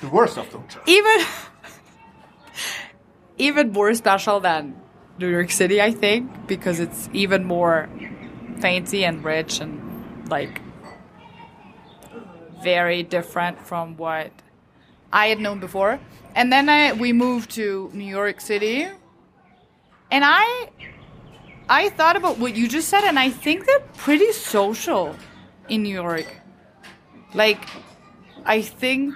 [0.00, 0.64] The worst of them.
[0.86, 1.20] even
[3.42, 4.80] even more special than
[5.18, 7.88] New York City, I think, because it's even more
[8.60, 10.62] fancy and rich and like
[12.62, 14.30] very different from what
[15.12, 15.98] I had known before.
[16.36, 18.86] And then I we moved to New York City.
[20.10, 20.70] And I
[21.68, 25.16] I thought about what you just said and I think they're pretty social
[25.68, 26.30] in New York.
[27.34, 27.66] Like
[28.44, 29.14] I think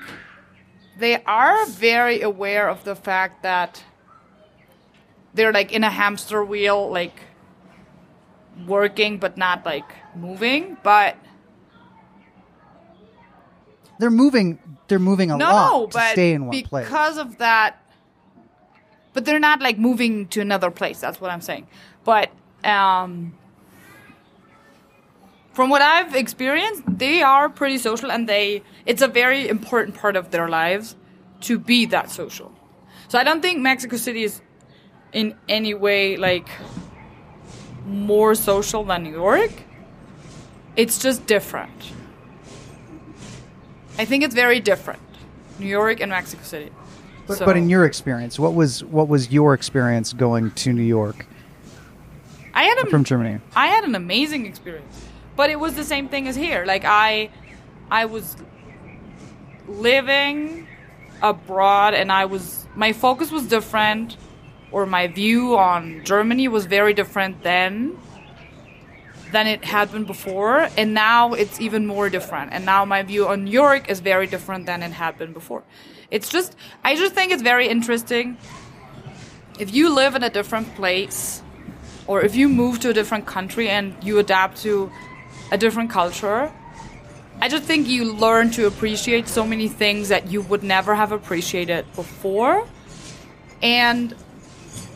[0.98, 3.84] they are very aware of the fact that
[5.36, 7.20] they're like in a hamster wheel like
[8.66, 11.16] working but not like moving but
[13.98, 14.58] They're moving.
[14.88, 17.82] They're moving a no, lot no, to but stay in one place because of that,
[19.14, 21.00] but they're not like moving to another place.
[21.00, 21.66] That's what I'm saying.
[22.04, 22.30] But
[22.62, 23.34] um,
[25.52, 30.14] from what I've experienced, they are pretty social, and they it's a very important part
[30.16, 30.94] of their lives
[31.42, 32.52] to be that social.
[33.08, 34.40] So I don't think Mexico City is
[35.16, 36.46] in any way like
[37.86, 39.50] more social than New York.
[40.76, 41.92] It's just different.
[43.98, 45.00] I think it's very different.
[45.58, 46.70] New York and Mexico City.
[47.26, 50.82] But, So- but in your experience, what was what was your experience going to New
[50.82, 51.26] York
[52.52, 53.40] I had a, from Germany?
[53.54, 55.02] I had an amazing experience,
[55.34, 56.66] but it was the same thing as here.
[56.66, 57.30] Like I,
[57.90, 58.36] I was
[59.66, 60.66] living
[61.22, 64.18] abroad, and I was my focus was different,
[64.76, 67.98] or my view on Germany was very different then
[69.32, 72.52] than it had been before, and now it's even more different.
[72.52, 75.62] And now my view on York is very different than it had been before.
[76.10, 76.54] It's just
[76.84, 78.36] I just think it's very interesting.
[79.58, 81.42] If you live in a different place,
[82.06, 84.92] or if you move to a different country and you adapt to
[85.50, 86.52] a different culture,
[87.40, 91.12] I just think you learn to appreciate so many things that you would never have
[91.12, 92.68] appreciated before.
[93.62, 94.14] And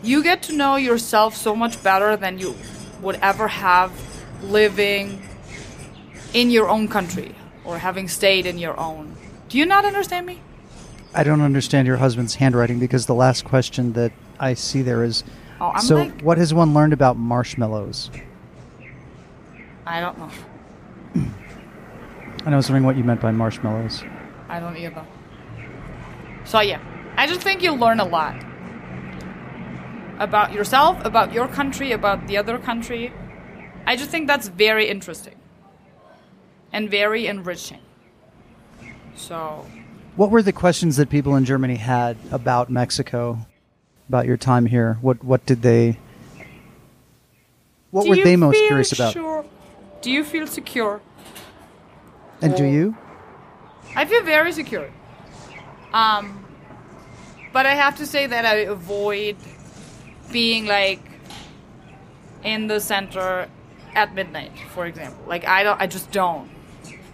[0.03, 2.55] you get to know yourself so much better than you
[3.03, 3.93] would ever have
[4.43, 5.23] living
[6.33, 7.35] in your own country
[7.65, 9.15] or having stayed in your own.
[9.49, 10.41] Do you not understand me?
[11.15, 15.25] I don't understand your husband's handwriting because the last question that I see there is.
[15.61, 18.11] Oh, I'm so, like- what has one learned about marshmallows?
[19.87, 20.31] I don't know.
[22.47, 24.03] And I was wondering what you meant by marshmallows.
[24.49, 25.05] I don't either.
[26.45, 26.81] So yeah,
[27.17, 28.35] I just think you'll learn a lot
[30.21, 33.13] about yourself, about your country, about the other country.
[33.87, 35.35] I just think that's very interesting
[36.73, 37.81] and very enriching.
[39.17, 39.67] So
[40.15, 43.39] What were the questions that people in Germany had about Mexico,
[44.09, 44.99] about your time here?
[45.01, 45.99] What what did they?
[47.91, 49.15] What do were they most curious about?
[49.15, 49.45] Sure?
[50.03, 51.01] Do you feel secure?
[52.43, 52.97] And do you?
[53.97, 54.89] I feel very secure.
[55.93, 56.45] Um,
[57.53, 59.37] but I have to say that I avoid
[60.33, 61.01] being like
[62.43, 63.49] in the center
[63.95, 65.25] at midnight, for example.
[65.27, 66.51] Like I don't, I just don't.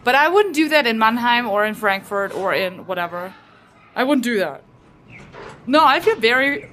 [0.05, 3.35] But I wouldn't do that in Mannheim or in Frankfurt or in whatever.
[3.95, 4.63] I wouldn't do that.
[5.67, 6.71] No, I feel very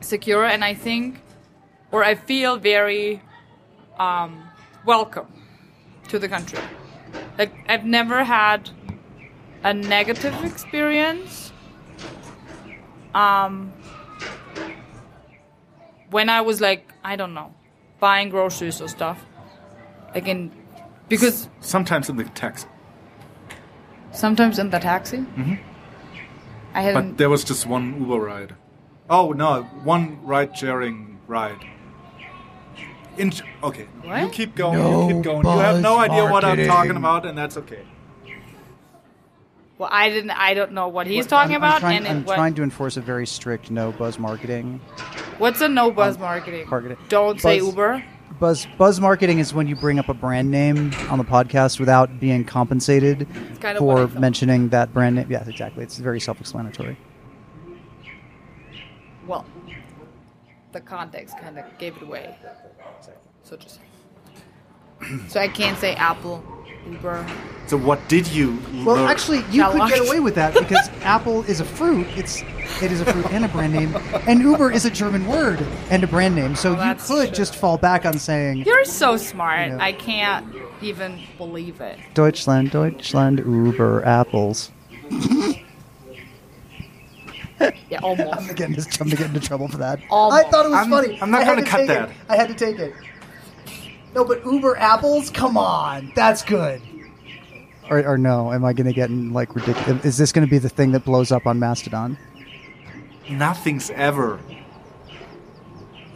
[0.00, 1.20] secure, and I think,
[1.90, 3.22] or I feel very
[3.98, 4.42] um,
[4.84, 5.28] welcome
[6.08, 6.58] to the country.
[7.38, 8.68] Like I've never had
[9.64, 11.52] a negative experience.
[13.14, 13.72] Um,
[16.12, 17.54] when I was like, I don't know,
[18.00, 19.24] buying groceries or stuff,
[20.14, 20.50] like in
[21.08, 22.66] because Sometimes in the taxi.
[24.12, 25.54] sometimes in the taxi, mm-hmm.
[26.74, 27.16] I hadn't.
[27.18, 28.54] there was just one Uber ride.
[29.10, 31.58] Oh no, one ride sharing ride.
[33.18, 33.30] In,
[33.62, 34.32] okay, you What?
[34.32, 34.78] keep going.
[34.78, 35.44] No you keep going.
[35.44, 37.84] You have no buzz idea what I'm talking about, and that's okay.
[39.82, 40.30] Well, I didn't.
[40.30, 41.74] I don't know what he's talking I'm, about.
[41.74, 44.80] I'm trying, and I'm what- trying to enforce a very strict no buzz marketing.
[45.38, 46.68] what's a no buzz um, marketing?
[46.70, 46.98] marketing.
[47.08, 48.04] Don't say Uber.
[48.38, 52.20] Buzz buzz marketing is when you bring up a brand name on the podcast without
[52.20, 53.26] being compensated
[53.60, 55.26] kind of for mentioning that brand name.
[55.28, 55.82] Yes, exactly.
[55.82, 56.96] It's very self-explanatory.
[59.26, 59.44] Well,
[60.70, 62.36] the context kind of gave it away.
[63.42, 63.80] So just.
[65.26, 66.44] So I can't say Apple,
[66.90, 67.26] Uber.
[67.66, 68.58] So what did you?
[68.84, 69.08] Well, learn?
[69.08, 72.06] actually, you could get away with that because Apple is a fruit.
[72.16, 72.42] It's
[72.82, 73.94] it is a fruit and a brand name,
[74.26, 76.54] and Uber is a German word and a brand name.
[76.56, 77.26] So you could true.
[77.28, 79.68] just fall back on saying You're so smart.
[79.68, 79.78] Yeah.
[79.80, 81.98] I can't even believe it.
[82.14, 84.70] Deutschland, Deutschland, Uber, apples.
[87.88, 88.32] Yeah, almost.
[88.36, 90.00] I'm getting, I'm gonna get into trouble for that.
[90.10, 90.46] Almost.
[90.46, 91.18] I thought it was I'm- funny.
[91.22, 92.10] I'm not gonna cut that.
[92.10, 92.16] It.
[92.28, 92.92] I had to take it.
[94.14, 96.82] No, but Uber apples, come on, that's good.
[97.90, 98.52] Or, or no?
[98.52, 100.04] Am I gonna get in like ridiculous?
[100.04, 102.16] Is this gonna be the thing that blows up on Mastodon?
[103.30, 104.38] nothing's ever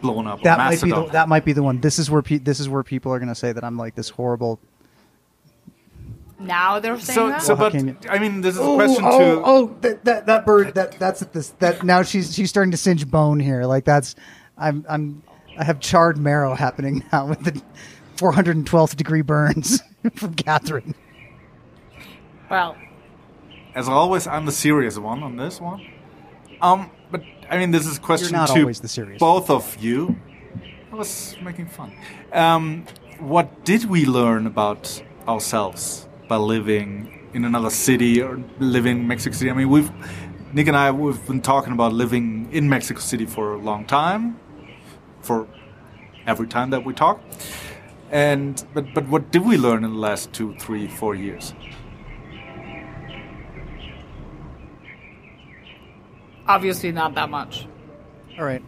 [0.02, 0.42] blown up.
[0.42, 1.80] That on might be the, that might be the one.
[1.80, 4.10] This is where pe- this is where people are gonna say that I'm like this
[4.10, 4.58] horrible.
[6.38, 7.42] now they're saying So, that.
[7.42, 7.96] so but Joaquin.
[8.10, 9.42] I mean, this is a Oh, question oh, to.
[9.44, 12.76] oh, that, that that bird that that's at this that now she's she's starting to
[12.76, 13.64] singe bone here.
[13.64, 14.14] Like that's
[14.58, 15.22] I'm I'm
[15.58, 17.62] I have charred marrow happening now with the
[18.16, 19.82] 412th degree burns
[20.14, 20.94] from Catherine.
[22.50, 22.76] well,
[23.74, 25.86] As always, I'm the serious one on this one.
[26.60, 29.76] Um, but I mean, this is a question not to always the serious both of
[29.82, 30.16] you.
[30.92, 31.92] I was making fun.
[32.32, 32.86] Um,
[33.18, 39.36] what did we learn about ourselves by living in another city or living in Mexico
[39.36, 39.50] City?
[39.50, 39.90] I mean, we've
[40.52, 44.38] Nick and I we've been talking about living in Mexico City for a long time,
[45.26, 45.46] for
[46.26, 47.20] every time that we talk.
[48.10, 51.54] And but but what did we learn in the last two, three, four years?
[56.48, 57.66] obviously not that much.
[58.38, 58.62] All right.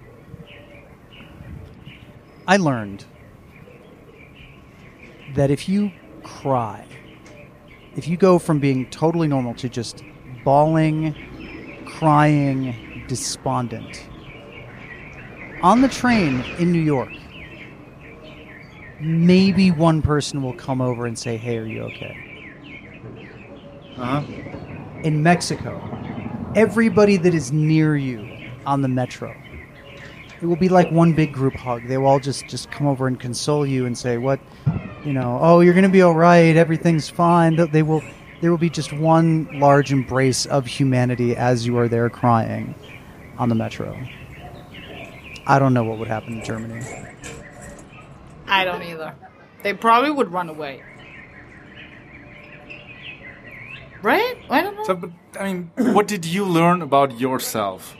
[2.46, 3.04] I learned
[5.34, 5.92] that if you
[6.22, 6.86] cry,
[7.94, 10.02] if you go from being totally normal to just
[10.44, 14.08] bawling, crying, despondent,
[15.62, 17.10] on the train in New York,
[19.00, 22.24] maybe one person will come over and say, Hey, are you okay?
[23.96, 24.22] Uh-huh.
[25.02, 25.80] in Mexico,
[26.54, 29.34] everybody that is near you on the metro,
[30.40, 31.88] it will be like one big group hug.
[31.88, 34.38] They will all just just come over and console you and say, "What,
[35.04, 35.36] you know?
[35.42, 36.54] Oh, you're going to be all right.
[36.56, 38.00] Everything's fine." Th- They will.
[38.40, 42.76] There will be just one large embrace of humanity as you are there crying
[43.36, 44.00] on the metro.
[45.48, 46.86] I don't know what would happen in Germany.
[48.46, 49.14] I don't either.
[49.62, 50.82] They probably would run away.
[54.02, 54.36] Right?
[54.50, 54.84] I don't know.
[54.84, 57.96] So, but I mean, what did you learn about yourself?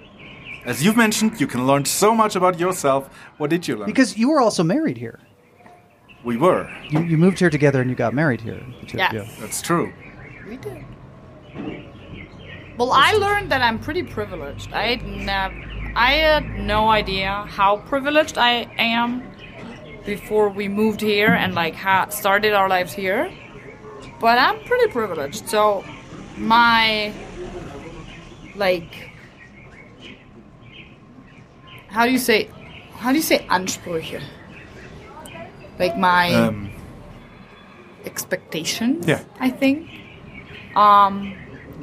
[0.64, 3.08] As you've mentioned, you can learn so much about yourself.
[3.38, 3.86] What did you learn?
[3.86, 5.18] Because you were also married here.
[6.24, 6.70] we were.
[6.90, 8.60] You, you moved here together and you got married here.
[8.80, 9.26] the two of Yeah.
[9.40, 9.92] That's true.
[10.46, 10.84] We did.
[12.76, 14.72] Well, I learned that I'm pretty privileged.
[14.72, 19.22] I had nev- I had no idea how privileged I am
[20.06, 23.30] before we moved here and like ha- started our lives here.
[24.20, 25.48] But I'm pretty privileged.
[25.48, 25.84] So
[26.36, 27.12] my
[28.54, 29.10] like
[31.88, 32.48] how do you say
[32.94, 34.22] how do you say Ansprüche?
[35.80, 36.70] Like my Um,
[38.04, 39.22] expectations, Yeah.
[39.40, 39.88] I think,
[40.76, 41.34] um,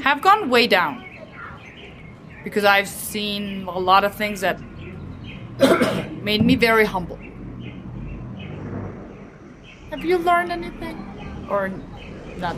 [0.03, 1.04] have gone way down.
[2.45, 4.61] Because I've seen a lot of things that
[6.23, 7.17] made me very humble.
[9.89, 11.47] Have you learned anything?
[11.49, 11.69] Or
[12.37, 12.55] not?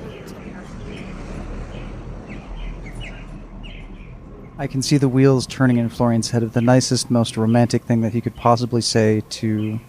[4.60, 8.02] I can see the wheels turning in Florian's head of the nicest, most romantic thing
[8.02, 9.80] that he could possibly say to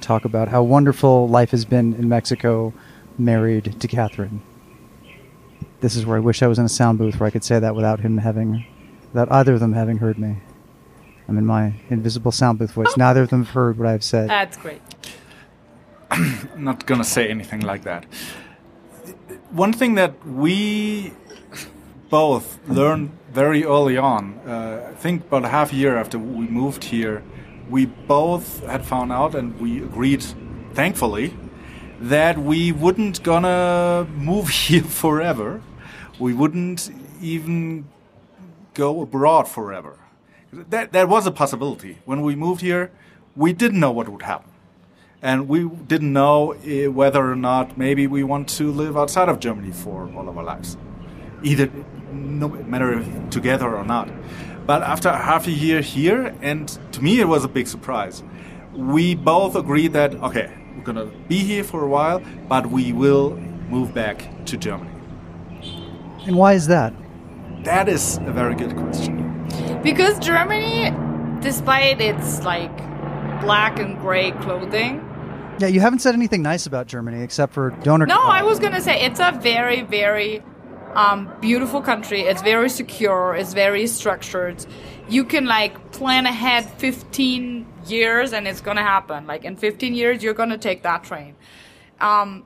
[0.00, 2.72] talk about how wonderful life has been in Mexico,
[3.18, 4.40] married to Catherine.
[5.80, 7.58] This is where I wish I was in a sound booth where I could say
[7.58, 8.64] that without him having,
[9.14, 10.36] without either of them having heard me.
[11.28, 12.96] I'm in my invisible sound booth voice.
[12.96, 14.28] Neither of them have heard what I've said.
[14.28, 14.82] That's great.
[16.10, 18.04] I'm not gonna say anything like that.
[19.50, 21.12] One thing that we
[22.10, 26.46] both learned very early on, uh, I think about a half a year after we
[26.48, 27.22] moved here,
[27.70, 30.24] we both had found out and we agreed,
[30.72, 31.36] thankfully,
[32.00, 35.62] that we wouldn't gonna move here forever.
[36.18, 36.90] We wouldn't
[37.22, 37.86] even
[38.74, 39.98] go abroad forever.
[40.52, 41.98] That that was a possibility.
[42.04, 42.90] When we moved here,
[43.34, 44.50] we didn't know what would happen
[45.24, 49.40] and we didn't know eh, whether or not maybe we want to live outside of
[49.40, 50.76] Germany for all of our lives,
[51.42, 51.70] either
[52.12, 54.10] no matter if together or not.
[54.66, 58.22] But after half a year here, and to me it was a big surprise,
[58.74, 63.30] we both agreed that okay, we're gonna be here for a while, but we will
[63.70, 64.90] move back to Germany.
[66.26, 66.92] And why is that?
[67.64, 69.48] That is a very good question.
[69.82, 70.92] Because Germany,
[71.40, 72.76] despite its like
[73.40, 75.00] black and gray clothing,
[75.58, 78.06] Yeah, you haven't said anything nice about Germany except for Döner.
[78.08, 80.42] No, I was gonna say it's a very, very
[80.94, 82.22] um, beautiful country.
[82.22, 83.34] It's very secure.
[83.34, 84.64] It's very structured.
[85.08, 89.26] You can like plan ahead 15 years, and it's gonna happen.
[89.26, 91.34] Like in 15 years, you're gonna take that train.
[92.00, 92.44] Um,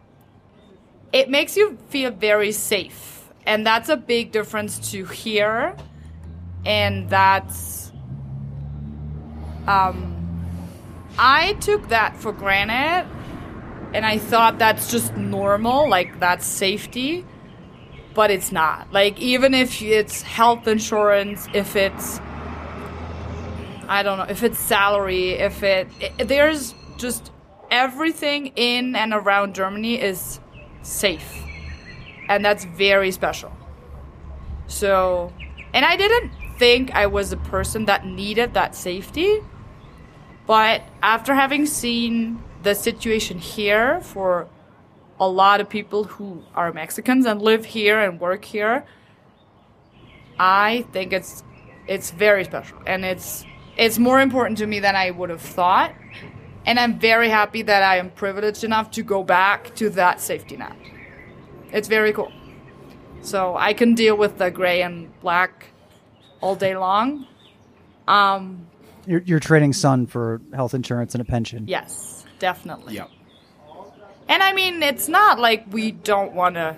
[1.13, 3.18] it makes you feel very safe,
[3.49, 5.75] and that's a big difference to here.
[6.67, 7.91] And that's
[9.67, 10.15] um,
[11.19, 13.09] I took that for granted
[13.95, 17.25] and I thought that's just normal, like that's safety,
[18.13, 18.93] but it's not.
[18.93, 22.21] Like even if it's health insurance, if it's
[23.89, 27.33] I don't know, if it's salary, if it, it there's just
[27.71, 30.39] everything in and around Germany is
[30.83, 31.48] safe.
[32.29, 33.53] And that's very special.
[34.67, 35.33] So,
[35.73, 39.41] and I didn't think I was a person that needed that safety,
[40.47, 44.49] but after having seen the situation here for
[45.21, 48.85] a lot of people who are Mexicans and live here and work here,
[50.39, 51.43] I think it's
[51.87, 53.45] it's very special and it's
[53.77, 55.95] it's more important to me than I would have thought.
[56.67, 60.57] And I'm very happy that I am privileged enough to go back to that safety
[60.57, 60.77] net.
[61.73, 62.33] It's very cool.
[63.23, 65.67] So I can deal with the gray and black
[66.41, 67.27] all day long.
[68.07, 68.67] Um,
[69.07, 71.67] You're, you're trading Sun for health insurance and a pension.
[71.69, 72.95] yes, definitely.
[72.95, 73.07] Yeah.
[74.29, 76.77] And I mean, it's not like we don't want to,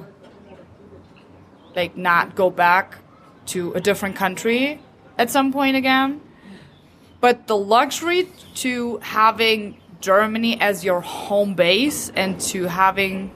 [1.75, 2.99] like, not go back
[3.47, 4.81] to a different country
[5.19, 6.21] at some point again.
[7.21, 13.31] But the luxury to having Germany as your home base and to having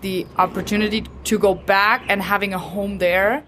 [0.00, 3.44] the opportunity to go back and having a home there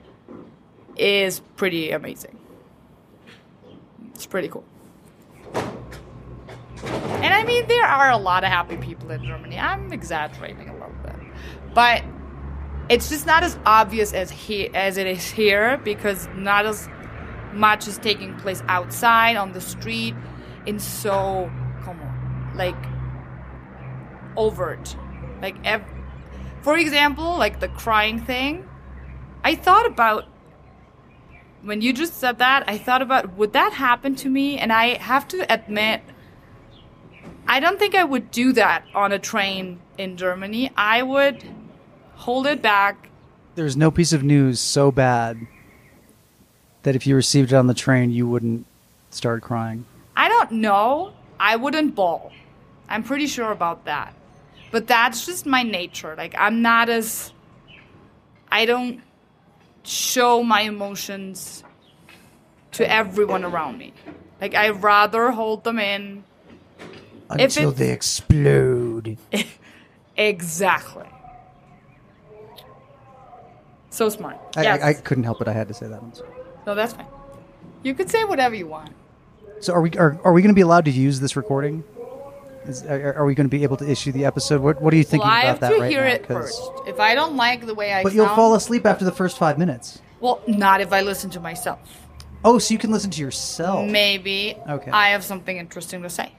[0.97, 2.37] is pretty amazing.
[4.15, 4.65] It's pretty cool.
[6.85, 9.59] And I mean, there are a lot of happy people in Germany.
[9.59, 11.17] I'm exaggerating a little bit,
[11.75, 12.03] but
[12.89, 16.89] it's just not as obvious as he as it is here because not as
[17.53, 20.15] much is taking place outside on the street
[20.67, 21.51] in so
[21.83, 22.77] come on like
[24.37, 24.97] overt
[25.41, 25.85] like ev-
[26.63, 28.69] for example like the crying thing
[29.45, 30.27] i thought about
[31.63, 34.97] when you just said that i thought about would that happen to me and i
[34.99, 36.03] have to admit
[37.47, 41.43] i don't think i would do that on a train in germany i would
[42.15, 43.09] hold it back
[43.55, 45.47] There's no piece of news so bad
[46.83, 48.65] that if you received it on the train, you wouldn't
[49.11, 49.85] start crying.
[50.17, 51.13] I don't know.
[51.39, 52.33] I wouldn't bawl.
[52.89, 54.15] I'm pretty sure about that.
[54.71, 56.15] But that's just my nature.
[56.17, 57.33] Like, I'm not as.
[58.53, 59.03] I don't
[59.85, 61.65] show my emotions
[62.73, 63.93] to everyone around me.
[64.41, 66.25] Like, I rather hold them in.
[67.29, 69.17] Until it- they explode.
[70.17, 71.07] Exactly.
[73.89, 74.37] So smart.
[74.55, 74.83] I, yes.
[74.83, 75.49] I, I couldn't help it.
[75.49, 75.99] I had to say that.
[75.99, 76.13] I'm
[76.67, 77.07] no, that's fine.
[77.83, 78.91] You could say whatever you want.
[79.61, 81.85] So are we are, are we going to be allowed to use this recording?
[82.67, 84.61] Is, are, are we going to be able to issue the episode?
[84.61, 86.11] What What are you thinking well, I about have that to right hear now?
[86.13, 86.63] it 'Cause- first.
[86.87, 89.39] If I don't like the way I But you'll sound- fall asleep after the first
[89.39, 90.01] five minutes.
[90.21, 91.79] Well, not if I listen to myself.
[92.45, 93.89] Oh, so you can listen to yourself.
[93.91, 94.91] Maybe Okay.
[94.91, 96.33] I have something interesting to say.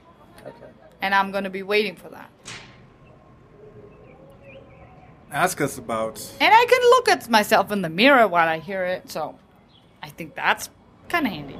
[0.46, 0.52] Okay.
[1.00, 2.30] And I'm going to be waiting for that.
[5.32, 8.84] Ask us about And I can look at myself in the mirror while I hear
[8.84, 9.36] it, so
[10.02, 10.68] I think that's
[11.08, 11.56] kind of handy.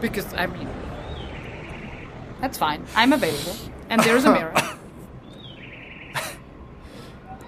[0.00, 0.68] Because, I mean,
[2.42, 2.84] that's fine.
[2.96, 3.56] I'm available.
[3.88, 4.52] And there's a mirror.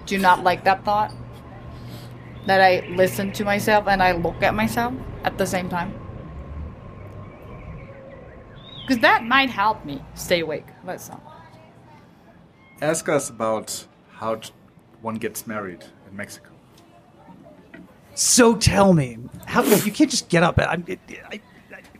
[0.05, 1.13] Do you not like that thought?
[2.45, 4.93] That I listen to myself and I look at myself
[5.25, 5.93] at the same time?
[8.87, 10.67] Because that might help me stay awake.
[10.85, 11.21] Let's not.
[12.81, 14.53] ask us about how t-
[15.01, 16.51] one gets married in Mexico.
[18.13, 20.57] So tell me, how you can't just get up?
[20.57, 21.41] I'm, it, I,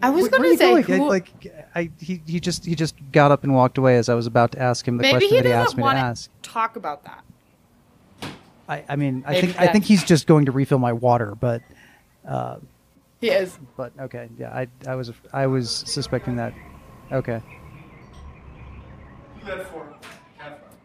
[0.01, 1.01] I was going to say, going?
[1.01, 1.27] who, like,
[1.75, 4.53] I, he, he just he just got up and walked away as I was about
[4.53, 6.29] to ask him the maybe question he that he asked me to ask.
[6.41, 7.23] talk about that.
[8.67, 11.35] I, I mean, I Maybe think I think he's just going to refill my water,
[11.35, 11.61] but
[12.23, 12.57] He uh,
[13.21, 13.59] is.
[13.77, 16.53] but okay, yeah, I I was I was suspecting that.
[17.11, 17.41] Okay.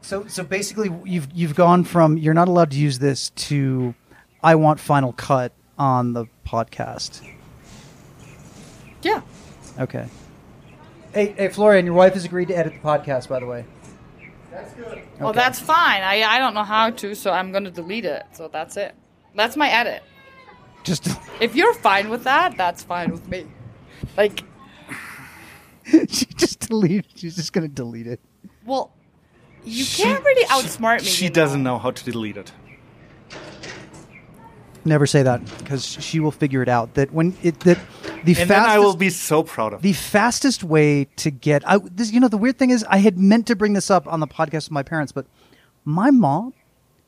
[0.02, 3.94] So so basically, you've you've gone from you're not allowed to use this to
[4.42, 7.22] I want Final Cut on the podcast.
[9.02, 9.22] Yeah.
[9.78, 10.06] Okay.
[11.12, 13.64] Hey, hey, Florian, your wife has agreed to edit the podcast, by the way.
[14.50, 16.02] that's good Well, that's fine.
[16.02, 18.24] I, I don't know how to, so I'm going to delete it.
[18.32, 18.94] So that's it.
[19.34, 20.02] That's my edit.
[20.84, 21.08] Just
[21.40, 23.46] If you're fine with that, that's fine with me.
[24.16, 24.44] Like,
[26.08, 27.06] she just delete.
[27.16, 28.20] She's just gonna delete it.
[28.64, 28.92] well,
[29.64, 31.06] you can't really outsmart me.
[31.06, 32.52] She you doesn't know how to delete it.
[34.84, 36.94] Never say that because she will figure it out.
[36.94, 37.78] That when it that
[38.24, 41.68] the And fastest then I will be so proud of the fastest way to get
[41.68, 42.12] I, this.
[42.12, 44.26] You know, the weird thing is, I had meant to bring this up on the
[44.26, 45.26] podcast with my parents, but
[45.84, 46.54] my mom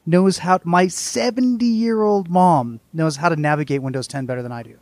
[0.05, 0.61] knows how.
[0.64, 4.79] My seventy-year-old mom knows how to navigate Windows 10 better than I do.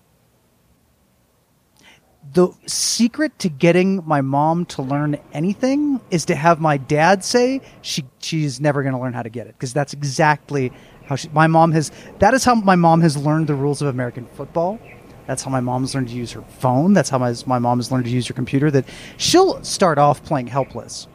[2.33, 7.61] The secret to getting my mom to learn anything is to have my dad say
[7.83, 10.71] she she's never going to learn how to get it because that's exactly
[11.11, 11.91] how she, my mom has.
[12.21, 14.79] That is how my mom has learned the rules of American football.
[15.27, 16.93] That's how my mom has learned to use her phone.
[16.93, 18.71] That's how my, my mom has learned to use her computer.
[18.71, 18.85] That
[19.17, 21.09] she'll start off playing helpless,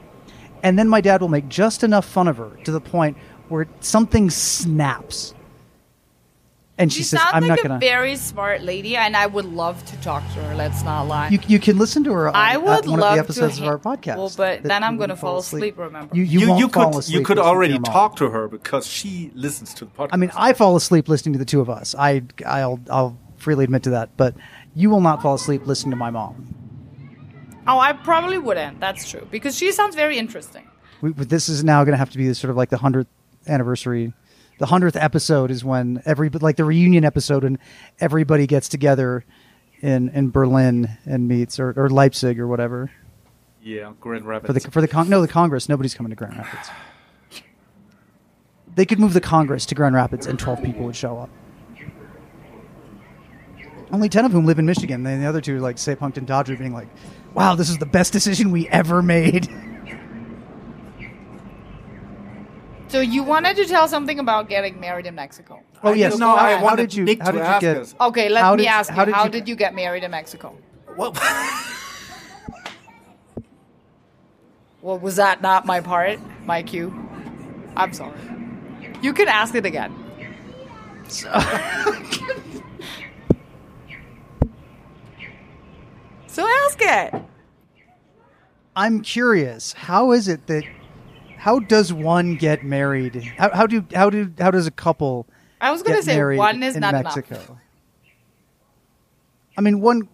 [0.63, 3.17] and then my dad will make just enough fun of her to the point
[3.47, 5.33] where something snaps,
[6.77, 9.27] and she, She says, sounds "I'm like not a gonna." very smart lady, and I
[9.27, 10.55] would love to talk to her.
[10.55, 11.29] Let's not lie.
[11.29, 12.27] you, you can listen to her.
[12.27, 14.17] On, I uh, would one love of the episodes to of our podcast.
[14.17, 15.77] Well, but then I'm gonna fall asleep.
[15.77, 16.15] Remember?
[16.15, 18.29] You, you, You, won't you fall could asleep you could listening to already talk to
[18.29, 20.09] her because she listens to the podcast.
[20.11, 21.95] I mean, I fall asleep listening to the two of us.
[21.97, 24.15] I I'll I'll freely admit to that.
[24.17, 24.35] But
[24.73, 26.53] you will not fall asleep listening to my mom.
[27.67, 28.79] oh, I probably wouldn't.
[28.81, 30.67] That's true because she sounds very interesting.
[31.01, 33.09] We, but this is now going to have to be sort of like the hundredth
[33.47, 34.13] anniversary.
[34.57, 37.59] The hundredth episode is when every like the reunion episode, and
[37.99, 39.25] everybody gets together
[39.81, 42.91] in in Berlin and meets or, or Leipzig or whatever
[43.65, 44.47] yeah, Grand Rapids.
[44.47, 45.67] for the for the con- no the Congress.
[45.67, 46.69] Nobody's coming to Grand Rapids.
[48.75, 51.31] They could move the Congress to Grand Rapids, and twelve people would show up.
[53.91, 55.05] Only ten of whom live in Michigan.
[55.05, 56.87] And the other two, like say Punkton Dodger, being like,
[57.33, 59.49] "Wow, this is the best decision we ever made."
[62.95, 65.61] So you wanted to tell something about getting married in Mexico?
[65.83, 66.13] Oh I yes.
[66.13, 66.33] didn't know.
[66.33, 67.03] How, I wanted did you?
[67.03, 67.75] Nick how to did you ask get?
[67.75, 67.93] us.
[67.99, 68.95] Okay, let How me did- ask you.
[68.95, 70.57] how How did did, you- you, get married in Mexico?
[70.95, 71.11] Well,
[74.81, 76.19] Well, was that not my part?
[76.45, 76.93] My cue?
[77.75, 78.17] I'm sorry.
[79.01, 79.93] You can ask it again.
[86.27, 87.13] So ask it.
[88.75, 89.71] I'm curious.
[89.73, 90.63] How is it that?
[91.45, 93.21] How does one get married?
[93.37, 95.27] How, how do how do how does a couple
[95.61, 97.35] I was going get to say married one is in not Mexico?
[97.35, 97.51] enough.
[99.55, 100.09] I mean, one.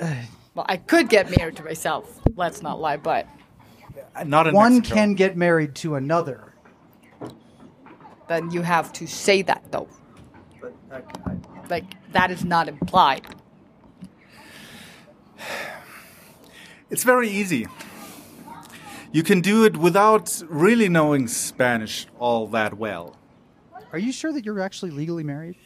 [0.00, 0.14] Uh,
[0.54, 2.22] well, I could get married to myself.
[2.34, 3.26] Let's not lie, but
[4.24, 4.94] not in One Mexico.
[4.94, 6.54] can get married to another.
[8.28, 9.88] then you have to say that though.
[11.68, 13.26] Like that is not implied.
[16.88, 17.66] It's very easy.
[19.12, 23.16] You can do it without really knowing Spanish all that well.
[23.92, 25.56] Are you sure that you're actually legally married?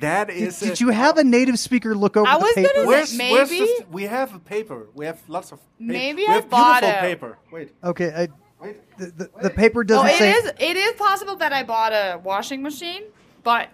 [0.00, 0.60] That Did, is.
[0.60, 2.70] did you have a native speaker look over I the was paper?
[2.74, 4.86] gonna Where's, say- where's maybe- the, we have a paper.
[4.94, 5.58] We have lots of.
[5.58, 5.92] Paper.
[5.92, 7.10] Maybe we I have bought beautiful it.
[7.10, 7.38] paper.
[7.52, 8.28] Wait, Oh, Okay, I,
[8.62, 8.98] wait.
[8.98, 10.32] the, the, the paper Oh, doesn't it say.
[10.32, 10.52] is.
[10.58, 13.04] It is possible that I bought a washing machine,
[13.42, 13.68] but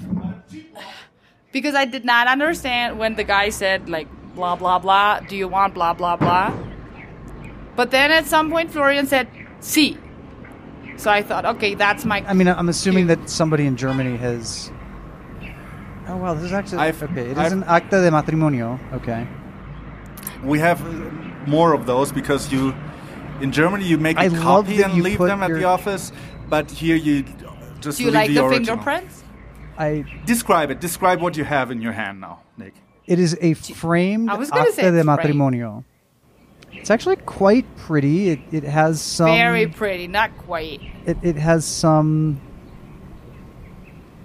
[1.52, 5.20] because I did not understand when the guy said like blah blah blah.
[5.20, 6.54] Do you want blah blah blah?
[7.76, 9.28] But then at some point Florian said
[9.60, 9.98] "see,"
[10.96, 12.24] so I thought, okay, that's my.
[12.26, 14.70] I mean, I'm assuming that somebody in Germany has.
[16.06, 17.30] Oh wow, this is actually I've- okay.
[17.30, 18.78] It is I've- an acta de matrimonio.
[18.92, 19.26] Okay.
[20.42, 21.10] We have uh,
[21.46, 22.74] more of those because you,
[23.40, 26.12] in Germany, you make a I copy and leave them at the office,
[26.48, 27.24] but here you
[27.80, 29.24] just do you leave like the, the fingerprints?
[29.78, 30.04] I.
[30.26, 30.80] Describe it.
[30.80, 32.74] Describe what you have in your hand now, Nick.
[33.06, 35.84] It is a framed I was acta say de it's framed.
[36.74, 36.80] Matrimonio.
[36.80, 38.30] It's actually quite pretty.
[38.30, 39.26] It, it has some.
[39.26, 40.80] Very pretty, not quite.
[41.06, 42.40] it, it has some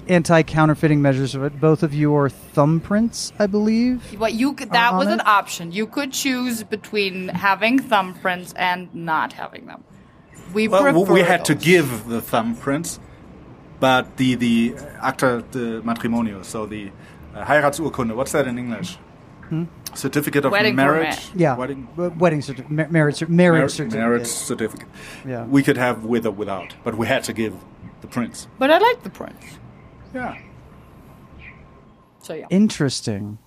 [0.08, 1.60] anti-counterfeiting measures of it.
[1.60, 4.20] Both of you are thumbprints, I believe.
[4.20, 5.28] What you could, that on was an it?
[5.28, 5.72] option.
[5.72, 9.84] You could choose between having thumbprints and not having them.
[10.52, 12.98] We Well, prefer we had to give the thumbprints,
[13.80, 16.92] but the the acta de matrimonio, so the
[17.36, 18.16] uh, Heiratsurkunde.
[18.16, 18.98] What's that in English?
[19.96, 21.16] Certificate of Wedding marriage.
[21.18, 21.32] permit.
[21.36, 21.86] Yeah, Wedding.
[21.96, 24.00] w- wedding certificate, mar- marriage, cer- marriage Mar- certificate.
[24.00, 24.88] marriage certificate.
[25.28, 25.46] Yeah.
[25.46, 27.54] We could have with or without, but we had to give
[28.02, 28.48] the prints.
[28.58, 29.46] But I like the prints.
[30.14, 30.38] Yeah.
[32.22, 32.46] So yeah.
[32.50, 33.38] Interesting.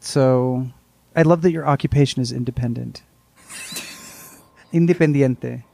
[0.00, 0.66] So,
[1.14, 3.02] I love that your occupation is independent.
[4.72, 5.64] Independiente.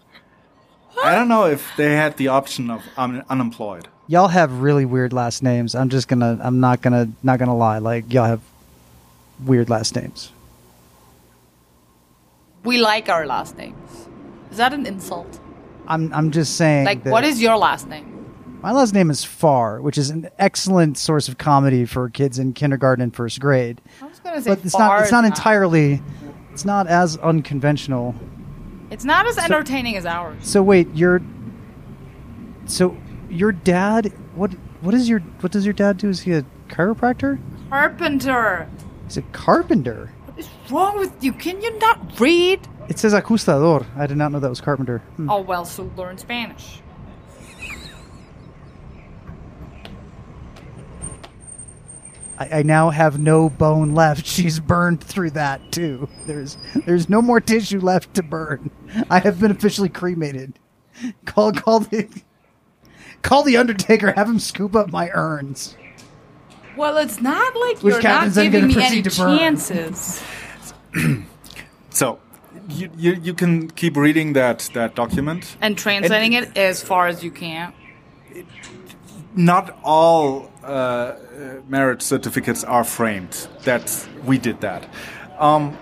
[1.05, 3.89] I don't know if they had the option of un- unemployed.
[4.09, 5.75] Y'all have really weird last names.
[5.75, 6.39] I'm just gonna.
[6.43, 7.09] I'm not gonna.
[7.23, 7.79] Not gonna lie.
[7.79, 8.41] Like y'all have
[9.45, 10.33] weird last names.
[12.65, 14.09] We like our last names.
[14.51, 15.41] Is that an insult?
[15.87, 16.13] I'm.
[16.13, 16.85] I'm just saying.
[16.85, 18.17] Like, that what is your last name?
[18.67, 22.53] my last name is Far, which is an excellent source of comedy for kids in
[22.53, 23.81] kindergarten and first grade.
[24.03, 24.99] I was gonna say, But it's far not.
[24.99, 26.03] It's is not entirely.
[26.53, 28.17] It's not as unconventional.
[28.91, 30.39] It's not as entertaining as ours.
[30.41, 31.21] So wait, your.
[32.65, 32.97] So
[33.31, 34.13] your dad.
[34.35, 34.53] What?
[34.81, 35.21] What is your?
[35.41, 36.09] What does your dad do?
[36.09, 37.39] Is he a chiropractor?
[37.69, 38.69] Carpenter.
[39.07, 40.13] He's a carpenter.
[40.27, 41.33] What is wrong with you?
[41.33, 42.67] Can you not read?
[42.89, 43.87] It says ajustador.
[43.97, 44.99] I did not know that was carpenter.
[45.17, 45.31] Hmm.
[45.31, 46.81] Oh well, so learn Spanish.
[52.39, 54.27] I, I now have no bone left.
[54.27, 56.09] She's burned through that too.
[56.27, 58.71] There's there's no more tissue left to burn.
[59.11, 60.59] I have been officially cremated.
[61.25, 62.09] Call call the
[63.23, 64.13] call the Undertaker.
[64.13, 65.77] Have him scoop up my urns.
[66.77, 69.23] Well, it's not like Which you're not Captain's then giving gonna me any proceed to
[69.23, 69.39] burn.
[69.39, 70.23] chances.
[71.91, 72.19] So,
[72.69, 75.57] you, you you can keep reading that that document.
[75.61, 77.73] And translating it as far as you can.
[79.35, 81.17] Not all uh, uh,
[81.69, 83.49] marriage certificates are framed.
[83.65, 84.89] That's we did that.
[85.39, 85.77] Um,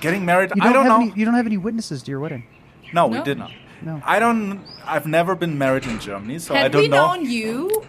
[0.00, 1.06] getting married, You I don't have know.
[1.06, 2.44] Any, you don't have any witnesses to your wedding.
[2.92, 3.24] no, we No?
[3.24, 3.50] did not.
[3.82, 4.00] No.
[4.04, 4.60] I don't.
[4.86, 7.14] I've never been married in Germany, so I Had don't we know.
[7.14, 7.84] known you,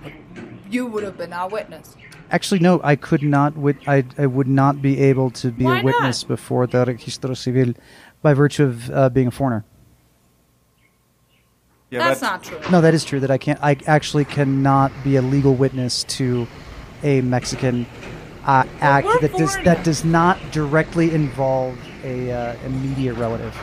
[0.76, 1.96] you would have been our witness.
[2.32, 2.74] Actually, no.
[2.84, 3.56] I could not.
[3.66, 6.28] Wit- I, I would not be able to be Why a witness not?
[6.28, 7.74] before the registro civil
[8.22, 9.64] by virtue of uh, being a foreigner.
[11.92, 12.60] Yeah, That's but- not true.
[12.72, 13.20] No, that is true.
[13.20, 13.60] That I can't.
[13.62, 16.48] I actually cannot be a legal witness to
[17.04, 17.86] a Mexican
[18.46, 23.56] uh, act we're that does that does not directly involve a uh, immediate relative.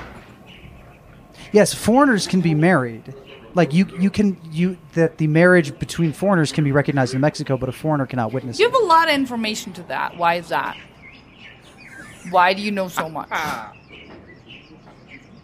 [1.53, 3.15] Yes, foreigners can be married.
[3.55, 7.57] Like you, you can you that the marriage between foreigners can be recognized in Mexico,
[7.57, 8.73] but a foreigner cannot witness You it.
[8.73, 10.17] have a lot of information to that.
[10.17, 10.77] Why is that?
[12.31, 13.29] Why do you know so much?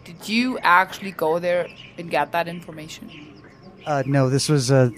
[0.05, 3.09] Did you actually go there and get that information?
[3.85, 4.91] Uh, no, this was a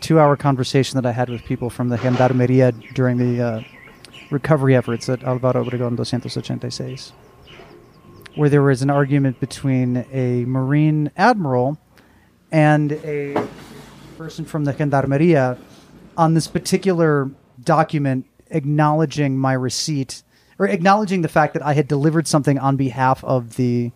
[0.00, 3.62] two-hour conversation that I had with people from the Gendarmeria during the uh,
[4.30, 7.12] recovery efforts at Alvaro Obregón 286,
[8.34, 11.78] where there was an argument between a Marine admiral
[12.52, 13.48] and a
[14.16, 15.58] person from the Gendarmeria
[16.16, 17.30] on this particular
[17.64, 20.22] document acknowledging my receipt
[20.58, 23.90] or acknowledging the fact that I had delivered something on behalf of the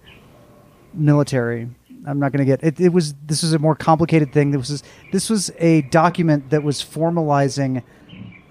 [0.94, 1.68] military.
[2.07, 2.80] I'm not going to get it.
[2.80, 4.52] It was this was a more complicated thing.
[4.52, 4.82] This was
[5.12, 7.82] this was a document that was formalizing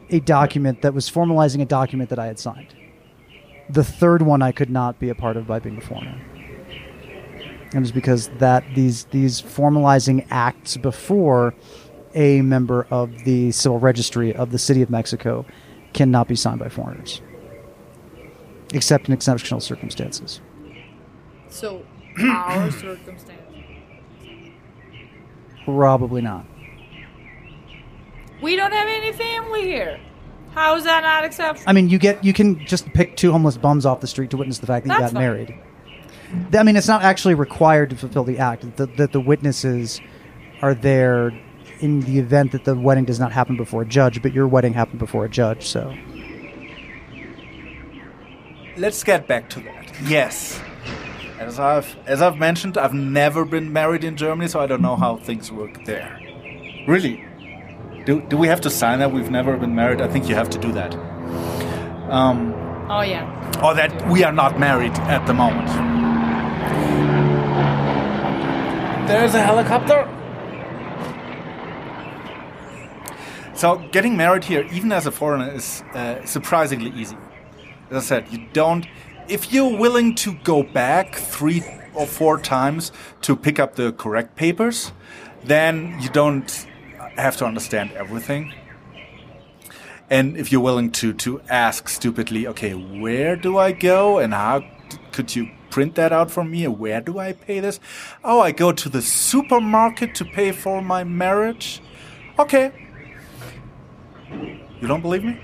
[0.09, 2.75] a document that was formalizing a document that I had signed.
[3.69, 6.21] The third one I could not be a part of by being a foreigner.
[7.81, 11.53] Was because that these these formalizing acts before
[12.13, 15.45] a member of the civil registry of the city of Mexico
[15.93, 17.21] cannot be signed by foreigners,
[18.73, 20.39] except in exceptional circumstances.
[21.49, 21.85] So,
[22.21, 23.41] our circumstance.
[25.65, 26.45] Probably not.
[28.41, 29.99] We don't have any family here.
[30.51, 31.69] How is that not exceptional?
[31.69, 34.37] I mean, you get you can just pick two homeless bums off the street to
[34.37, 35.21] witness the fact that you got fine.
[35.21, 35.59] married.
[36.53, 38.75] I mean, it's not actually required to fulfill the act.
[38.77, 40.01] That the, the witnesses
[40.61, 41.31] are there
[41.79, 44.73] in the event that the wedding does not happen before a judge, but your wedding
[44.73, 45.67] happened before a judge.
[45.67, 45.93] So,
[48.77, 49.93] Let's get back to that.
[50.03, 50.59] Yes.
[51.39, 54.95] As I've as I've mentioned, I've never been married in Germany, so I don't know
[54.95, 56.19] how things work there.
[56.87, 57.25] Really?
[58.05, 60.01] Do, do we have to sign that we've never been married?
[60.01, 60.93] I think you have to do that.
[62.09, 62.53] Um,
[62.89, 63.25] oh, yeah.
[63.63, 66.04] or that we are not married at the moment.
[69.07, 70.07] There's a helicopter.
[73.55, 77.17] So getting married here, even as a foreigner, is uh, surprisingly easy.
[77.89, 78.85] As I said, you don't.
[79.27, 81.63] If you're willing to go back three
[81.93, 82.91] or four times
[83.21, 84.91] to pick up the correct papers,
[85.43, 86.67] then you don't
[87.15, 88.53] have to understand everything.
[90.09, 94.63] And if you're willing to to ask stupidly, okay, where do I go and how
[95.11, 96.65] could you print that out for me?
[96.69, 97.81] Where do I pay this?
[98.23, 101.81] Oh, I go to the supermarket to pay for my marriage.
[102.39, 102.71] Okay.
[104.81, 105.35] You don't believe me?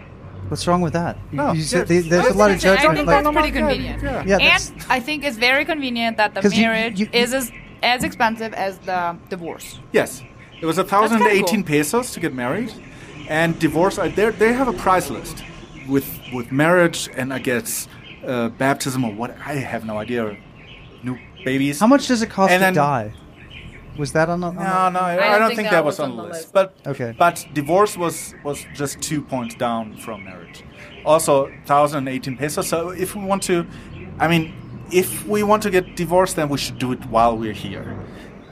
[0.50, 1.16] what's wrong with that?
[1.32, 2.72] No, you said yeah, the- there's a lot of interesting.
[2.72, 2.98] I judgment.
[2.98, 4.04] think Like, that's pretty convenient.
[4.04, 4.24] Yeah.
[4.32, 7.52] Yeah, that's- and I think it's very convenient that the marriage you- is as,
[7.84, 9.80] as expensive as the divorce.
[9.94, 10.22] Yes.
[10.62, 11.64] It was a thousand cool.
[11.64, 12.72] pesos to get married,
[13.30, 13.96] and divorce.
[13.98, 15.36] uh, They they have a price list
[15.94, 17.88] with with marriage and I guess
[18.26, 19.36] uh, baptism or what.
[19.46, 20.38] I have no idea.
[21.04, 21.80] New babies.
[21.80, 23.14] how much does it cost And to then- die?
[23.98, 24.48] Was that on the?
[24.48, 26.54] on the- No, no, I, I don't, think, that was on the list.
[26.54, 27.14] But Okay.
[27.18, 30.64] but divorce was was just two points down from marriage.
[31.06, 32.70] Also, thousand eighteen pesos.
[32.70, 33.66] So if we want to,
[34.18, 34.54] I mean,
[34.92, 37.98] if we want to get divorced, then we should do it while we're here.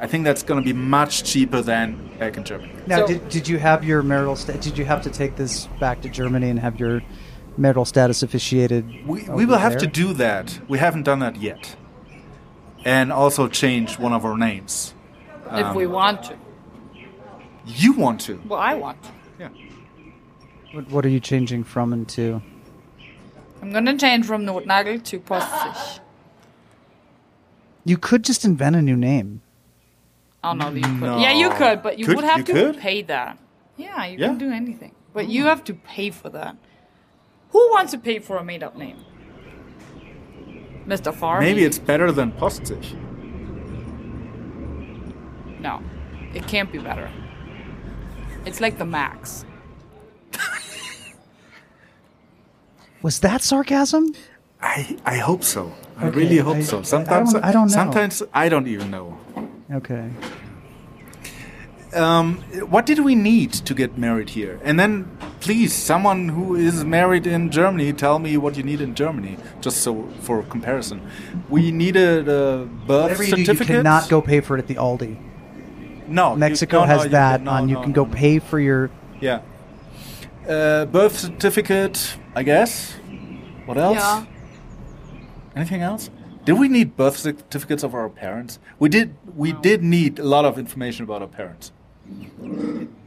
[0.02, 2.74] I think that's going to be much cheaper than back in Germany.
[2.86, 4.36] Now, So- did, did you have your marital?
[4.36, 7.02] Sta- did you have to take this back to Germany and have your
[7.60, 8.86] marital status officiated?
[9.06, 10.60] We, we over will have to do that.
[10.68, 11.76] We haven't done that yet.
[12.86, 14.94] And also change one of our names.
[15.52, 16.38] if we um, want to.
[17.66, 18.42] You want to?
[18.48, 19.10] Well, I want to.
[19.40, 19.50] Yeah.
[20.72, 22.42] What, what are you changing from and to?
[23.62, 26.00] I'm gonna change from Notnagel to Postig.
[27.84, 29.42] You could just invent a new name.
[30.44, 31.02] Oh no, you could.
[31.02, 31.18] No.
[31.20, 32.78] Yeah, you could, but you Could- would have you to could?
[32.78, 33.38] pay that.
[33.76, 34.28] Yeah, you Yeah.
[34.28, 36.56] can do anything, but you have to pay for that.
[37.50, 38.98] Who wants to pay for a made-up name?
[40.88, 41.14] Mr.
[41.14, 41.46] Farley?
[41.46, 42.96] Maybe it's better than Postage.
[45.60, 45.82] no.
[46.34, 47.10] It can't be better.
[48.46, 49.46] It's like the max.
[53.02, 54.14] Was that sarcasm?
[54.62, 55.74] I, I hope so.
[55.98, 56.80] I really hope I- so.
[56.80, 57.74] I Sometimes don't- I don't know.
[57.74, 59.18] Sometimes I don't even know.
[59.72, 60.10] Okay.
[61.94, 62.38] Um,
[62.70, 64.60] what did we need to get married here?
[64.64, 68.94] And then, please, someone who is married in Germany, tell me what you need in
[68.94, 71.02] Germany, just so for comparison.
[71.50, 73.78] We needed a birth Whatever you do, you certificate.
[73.78, 75.18] cannot go pay for it at the Aldi.
[76.08, 77.70] No, Mexico no, no, has you that can- no, on.
[77.70, 78.14] You can no, go no.
[78.14, 78.92] pay for your.
[79.20, 79.42] Yeah.
[80.48, 82.94] Uh, birth certificate, I guess.
[83.66, 83.98] What else?
[83.98, 84.26] Yeah.
[85.56, 86.10] Anything else?
[86.46, 88.60] Did we need birth certificates of our parents?
[88.80, 89.16] We did.
[89.36, 91.72] We did need a lot of information about our parents.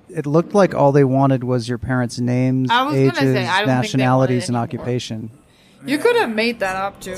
[0.08, 3.46] It looked like all they wanted was your parents' names, I was gonna ages, say,
[3.46, 4.64] I don't think they nationalities, and any more.
[4.64, 5.30] occupation.
[5.86, 7.16] You could have made that up too.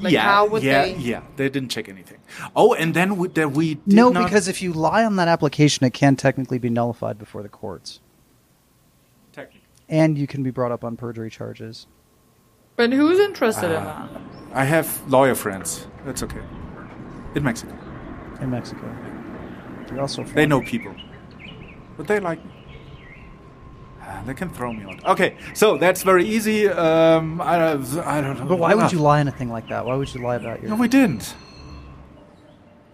[0.00, 0.96] Like, yeah, how would yeah, they?
[0.96, 1.22] yeah.
[1.36, 2.18] They didn't check anything.
[2.54, 5.28] Oh, and then we, that we did No, not- because if you lie on that
[5.28, 8.00] application, it can technically be nullified before the courts,
[9.32, 9.62] Technically.
[9.88, 11.86] and you can be brought up on perjury charges.
[12.76, 14.08] But who's interested in Ah.
[14.12, 14.20] that?
[14.52, 15.86] I have lawyer friends.
[16.04, 16.42] That's okay.
[17.34, 17.72] In Mexico,
[18.40, 18.86] in Mexico.
[19.90, 20.94] You're also they know people,
[21.96, 22.50] but they like me.
[24.02, 25.04] Ah, They can throw me out.
[25.12, 26.68] Okay, so that's very easy.
[26.68, 28.46] Um, I, don't- I don't know.
[28.46, 28.90] But why would Ah.
[28.90, 29.84] you lie on a thing like that?
[29.86, 30.70] Why would you lie about your?
[30.70, 31.34] No, we didn't.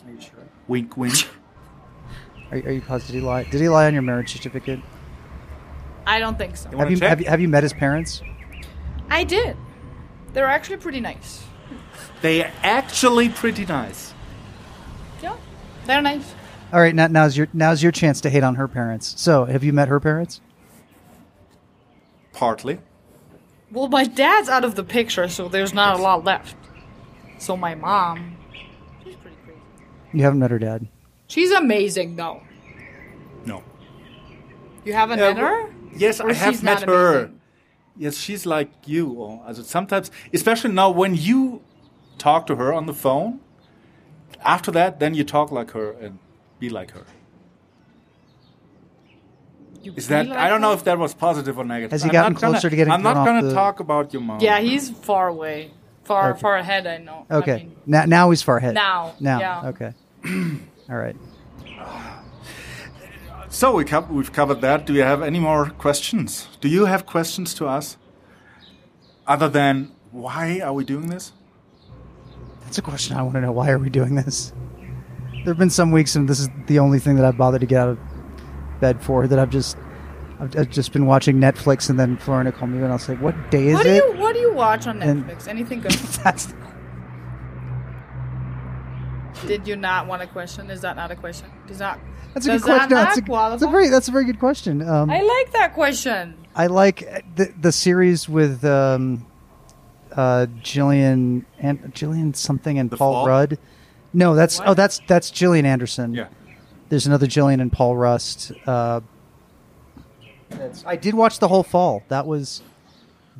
[0.06, 0.46] Are you sure?
[0.68, 1.14] Wink, wink.
[2.50, 3.14] Are, are you positive?
[3.14, 3.42] Did he lie?
[3.44, 4.80] Did he lie on your marriage certificate?
[6.06, 6.70] I don't think so.
[6.70, 8.20] You Have you, have you have you met his parents?
[9.08, 9.56] I did.
[10.34, 11.44] They're actually pretty nice.
[12.20, 14.12] They are actually pretty nice.
[15.22, 15.36] Yeah,
[15.86, 16.34] they're nice.
[16.72, 19.20] All right, now, now's your now's your chance to hate on her parents.
[19.20, 20.40] So, have you met her parents?
[22.32, 22.78] Partly.
[23.70, 26.56] Well, my dad's out of the picture, so there's not a lot left.
[27.38, 28.36] So my mom,
[29.04, 29.58] she's pretty crazy.
[30.12, 30.88] You haven't met her dad.
[31.26, 32.42] She's amazing, though.
[33.44, 33.62] No.
[34.84, 35.74] You haven't Yeah, met her?
[35.94, 37.10] Yes, Or I have she's met her.
[37.18, 37.40] amazing?
[37.96, 39.10] Yes, she's like you.
[39.12, 41.62] Or also sometimes, especially now when you
[42.18, 43.40] talk to her on the phone,
[44.44, 46.18] after that, then you talk like her and
[46.62, 47.04] be like her.
[49.82, 50.26] You Is that?
[50.26, 51.90] feel I don't know if that was positive or negative.
[51.90, 53.80] Has he I'm gotten not gonna- closer to getting I'm not going to the- talk
[53.80, 54.38] about your mom.
[54.40, 55.72] Yeah, he's far away,
[56.04, 56.40] far Okay.
[56.40, 56.86] far ahead.
[56.86, 57.26] I know.
[57.28, 58.74] I Okay, mean, now now he's far ahead.
[58.74, 59.40] Now, now.
[59.40, 59.68] yeah.
[59.70, 59.92] Okay.
[60.90, 61.16] All right.
[63.48, 64.86] So we co- we've covered that.
[64.86, 66.48] Do you have any more questions?
[66.62, 67.98] Do you have questions to us?
[69.26, 71.32] Other than why are we doing this?
[72.64, 73.52] That's a question I want to know.
[73.52, 74.54] Why are we doing this?
[75.44, 77.66] There have been some weeks, and this is the only thing that I've bothered to
[77.66, 77.98] get out of
[78.80, 79.26] bed for.
[79.26, 79.76] That I've just,
[80.38, 83.20] I've, I've just been watching Netflix, and then Florina called me, and I was like,
[83.20, 85.48] "What day is what do it?" you what do you watch on And- Netflix?
[85.48, 85.92] Anything good?
[85.92, 86.54] That's
[89.46, 90.70] Did you not want a question?
[90.70, 91.50] Is that not a question?
[91.66, 91.98] Does not.
[92.34, 92.90] that's a does good question.
[92.90, 93.50] No, not that's, a, qualify?
[93.50, 94.88] that's a very that's a very good question.
[94.88, 96.36] Um, I like that question.
[96.54, 97.00] I like
[97.34, 99.26] the the series with um,
[100.14, 103.26] uh, Gillian and Gillian something and The Paul Fall?
[103.26, 103.58] Rudd.
[104.14, 104.68] No, that's What?
[104.68, 106.14] oh that's that's Gillian Anderson.
[106.14, 106.28] Yeah.
[106.88, 108.52] There's another Gillian and Paul Rust.
[108.66, 109.00] Uh,
[110.50, 112.02] that's- I did watch the whole fall.
[112.08, 112.62] That was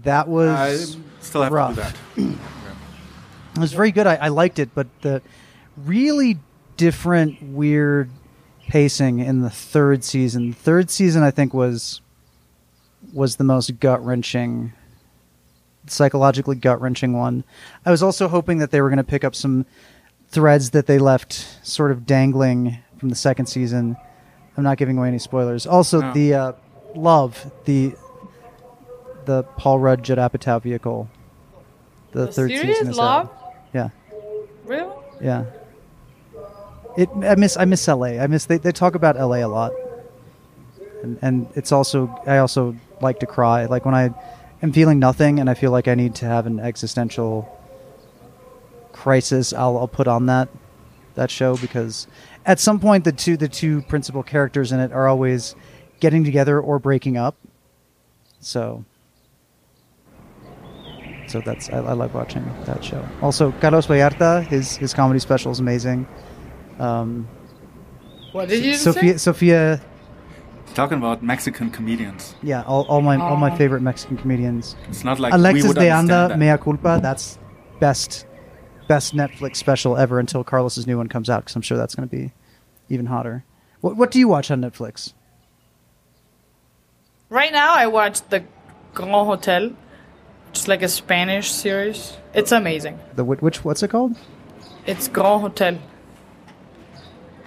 [0.02, 1.76] that was I was still have rough.
[1.76, 2.36] to do that.
[3.56, 4.06] it was very good.
[4.06, 5.20] I, I liked it, but the
[5.76, 6.38] really
[6.78, 8.08] different, weird
[8.68, 10.50] pacing in the third season.
[10.50, 12.00] The third season, I think, was
[13.12, 14.72] was the most gut wrenching,
[15.86, 17.44] psychologically gut wrenching one.
[17.84, 19.66] I was also hoping that they were going to pick up some
[20.32, 23.96] threads that they left sort of dangling from the second season.
[24.56, 25.66] I'm not giving away any spoilers.
[25.66, 26.12] Also, No.
[26.12, 26.52] the uh,
[26.94, 27.94] love the
[29.24, 31.08] the Paul Rudd Judd Apatow vehicle.
[32.12, 33.26] The, The third season is Love?
[33.26, 33.54] out.
[33.72, 33.88] Yeah,
[34.66, 34.92] Really?
[35.20, 35.44] yeah.
[36.96, 37.08] It.
[37.22, 37.56] I miss.
[37.56, 38.20] I miss L.A.
[38.20, 38.44] I miss.
[38.44, 39.40] They, they talk about L.A.
[39.40, 39.72] a lot,
[41.02, 42.14] and and it's also.
[42.26, 43.64] I also like to cry.
[43.64, 44.10] Like when I
[44.62, 47.48] am feeling nothing and I feel like I need to have an existential
[49.02, 49.52] crisis.
[49.52, 50.48] I'll I'll put on that
[51.14, 52.06] that show because
[52.46, 55.54] at some point the two the two principal characters in it are always
[56.00, 57.34] getting together or breaking up.
[58.40, 58.84] So.
[61.28, 63.02] So that's I, I like watching that show.
[63.22, 66.06] Also, Carlos Ballarta, his his comedy special is amazing.
[66.78, 67.26] Um,
[68.32, 69.18] What did you Sophia, say?
[69.18, 69.80] Sophia,
[70.74, 72.34] Talking about Mexican comedians.
[72.42, 73.56] yeah, all, all my all my Oh.
[73.56, 74.76] favorite Mexican comedians.
[74.88, 76.38] It's not like we Alexis would de Anda, that.
[76.38, 76.98] Mea Culpa.
[77.02, 77.38] That's
[77.80, 78.26] best
[78.88, 82.08] best Netflix special ever until Carlos's new one comes out because I'm sure that's going
[82.08, 82.32] to be
[82.88, 83.44] even hotter.
[83.80, 85.12] What what do you watch on Netflix?
[87.28, 88.44] Right now, I watch the
[88.94, 89.70] Grand Hotel.
[90.52, 92.16] just like a Spanish series.
[92.34, 92.98] It's amazing.
[93.14, 94.16] The which what's it called?
[94.86, 95.78] It's Grand Hotel.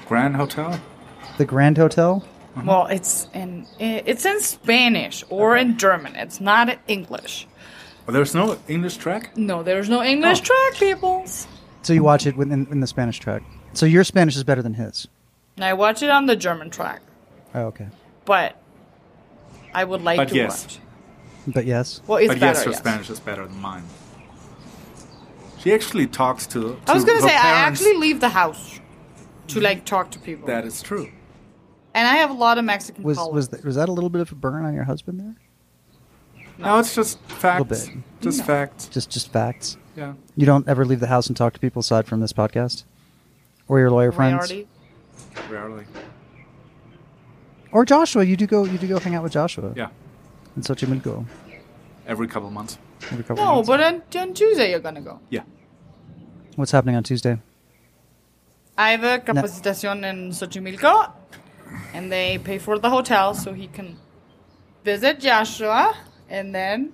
[0.08, 0.80] Grand Hotel.
[1.38, 2.24] The Grand Hotel.
[2.64, 6.16] Well, it's in it's in Spanish or in German.
[6.16, 7.48] It's not in English.
[8.08, 9.36] Oh, there's no English track.
[9.38, 10.44] No, there's no English oh.
[10.44, 11.48] track, peoples.
[11.82, 13.42] So you watch it within in the Spanish track.
[13.74, 15.08] So your Spanish is better than his.
[15.56, 17.02] And I watch it on the German track,
[17.54, 17.88] Oh, okay.
[18.26, 18.62] but
[19.74, 20.64] I would like But to yes.
[20.64, 20.80] watch.
[21.48, 22.02] But yes.
[22.08, 22.58] Well, it's but better.
[22.58, 22.80] yes, her yes.
[22.80, 23.84] Spanish is better than mine.
[25.60, 26.78] She actually talks to.
[26.88, 27.82] I was to gonna her say I parents.
[27.82, 28.80] actually leave the house
[29.48, 31.10] to like talk to people, That is true.
[31.94, 33.34] and I have a lot of Mexican Was colleagues.
[33.36, 35.36] was that, was that a little bit of a burn on your husband there?
[36.58, 37.66] No, it's just facts.
[37.88, 37.90] bit.
[38.22, 38.88] Just facts.
[38.88, 39.78] Just just facts.
[39.96, 40.14] Yeah.
[40.36, 42.84] You don't ever leave the house and talk to people aside from this podcast,
[43.68, 44.68] or your lawyer friends, Rarely.
[45.50, 45.86] Rarely.
[47.72, 48.24] or Joshua.
[48.24, 49.74] You do go you do go hang out with Joshua.
[49.76, 49.90] Yeah.
[50.56, 51.26] In Xochimilco
[52.08, 52.78] Every couple months.
[53.12, 53.68] every couple No, months.
[53.68, 55.20] but on, on Tuesday you're gonna go.
[55.30, 55.42] Yeah.
[56.56, 57.38] What's happening on Tuesday?
[58.78, 61.12] I have a capacitación in Xochimilco,
[61.94, 63.98] and they pay for the hotel so he can
[64.84, 65.96] visit Joshua,
[66.30, 66.94] and then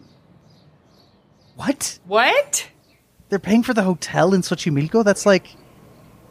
[1.56, 1.99] What?
[2.06, 2.68] what?
[3.30, 5.03] They're paying for the hotel in Xochimilco?
[5.06, 5.56] That's like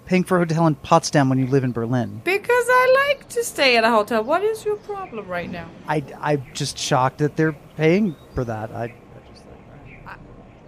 [0.05, 2.21] paying for a hotel in Potsdam when you live in Berlin.
[2.25, 4.23] Because I like to stay at a hotel.
[4.25, 5.69] What is your problem right now?
[5.87, 8.71] I, I'm just shocked that they're paying for that.
[8.73, 8.93] I, I
[9.33, 9.45] just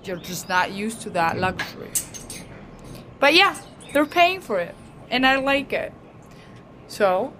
[0.04, 1.90] You're just not used to that luxury.
[3.18, 3.60] But yeah,
[3.92, 4.74] they're paying for it,
[5.10, 5.92] and I like it.
[6.88, 7.32] So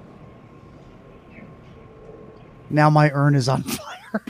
[2.69, 4.25] now my urn is on fire.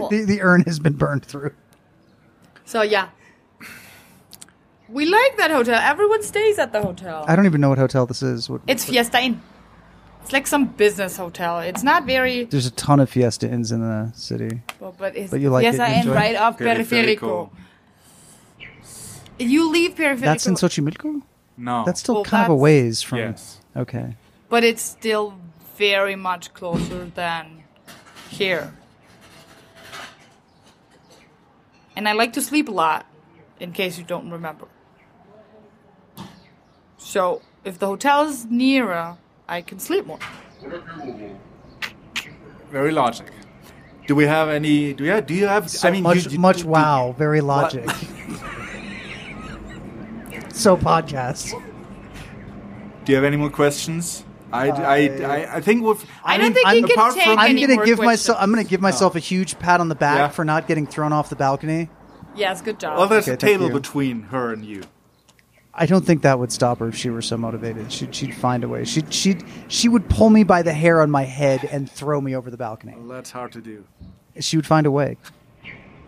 [0.00, 1.52] Well- the, the urn has been burned through.
[2.64, 3.08] So yeah.
[4.88, 5.80] We like that hotel.
[5.82, 7.24] Everyone stays at the hotel.
[7.26, 8.50] I don't even know what hotel this is.
[8.50, 9.40] What, It's Fiesta Inn.
[10.22, 11.60] It's like some business hotel.
[11.60, 14.60] It's not very there's a ton of Fiesta Inns in the city.
[14.80, 16.14] well, but it's But you like it, Fiesta you Inn enjoy it?
[16.14, 17.50] right off Periférico.
[17.50, 17.50] Periférico.
[19.38, 20.20] You leave Periférico.
[20.20, 21.22] That's in Xochimilco?
[21.56, 21.84] No.
[21.84, 23.18] That's still Well, kind of a ways from.
[23.18, 23.58] Yes.
[23.76, 24.16] Okay.
[24.48, 25.34] but it's still
[25.76, 27.62] very much closer than
[28.28, 28.74] here.
[31.96, 33.06] And I like to sleep a lot,
[33.60, 34.66] in case you don't remember.
[36.98, 39.16] So if the hotel is nearer,
[39.48, 40.18] I can sleep more.
[42.70, 43.30] Very logic.
[44.06, 44.92] Do we have any?
[44.94, 45.26] Do you have?
[45.26, 45.70] Do you have?
[45.70, 47.14] So I mean, much, you, you- much do- wow.
[47.18, 47.88] Very logic.
[50.52, 51.52] so podcast.
[53.04, 54.24] Do you have any more questions?
[54.52, 56.04] I, I, I, I think we've.
[56.24, 57.98] I, don't mean, think I'm- you can apart take from- I'm any gonna more give
[57.98, 58.38] myself.
[58.40, 60.28] I'm gonna give myself a huge pat on the back Yeah.
[60.28, 61.88] for not getting thrown off the balcony.
[62.34, 62.98] Yes, good job.
[62.98, 63.72] Well, there's Okay, a thank table you.
[63.74, 64.82] between her and you.
[65.74, 67.90] I don't think that would stop her if she were so motivated.
[67.90, 68.84] She'd, she'd find a way.
[68.84, 72.36] She'd, she'd, she would pull me by the hair on my head and throw me
[72.36, 72.94] over the balcony.
[72.94, 73.84] Well, that's hard to do.
[74.38, 75.16] She would find a way.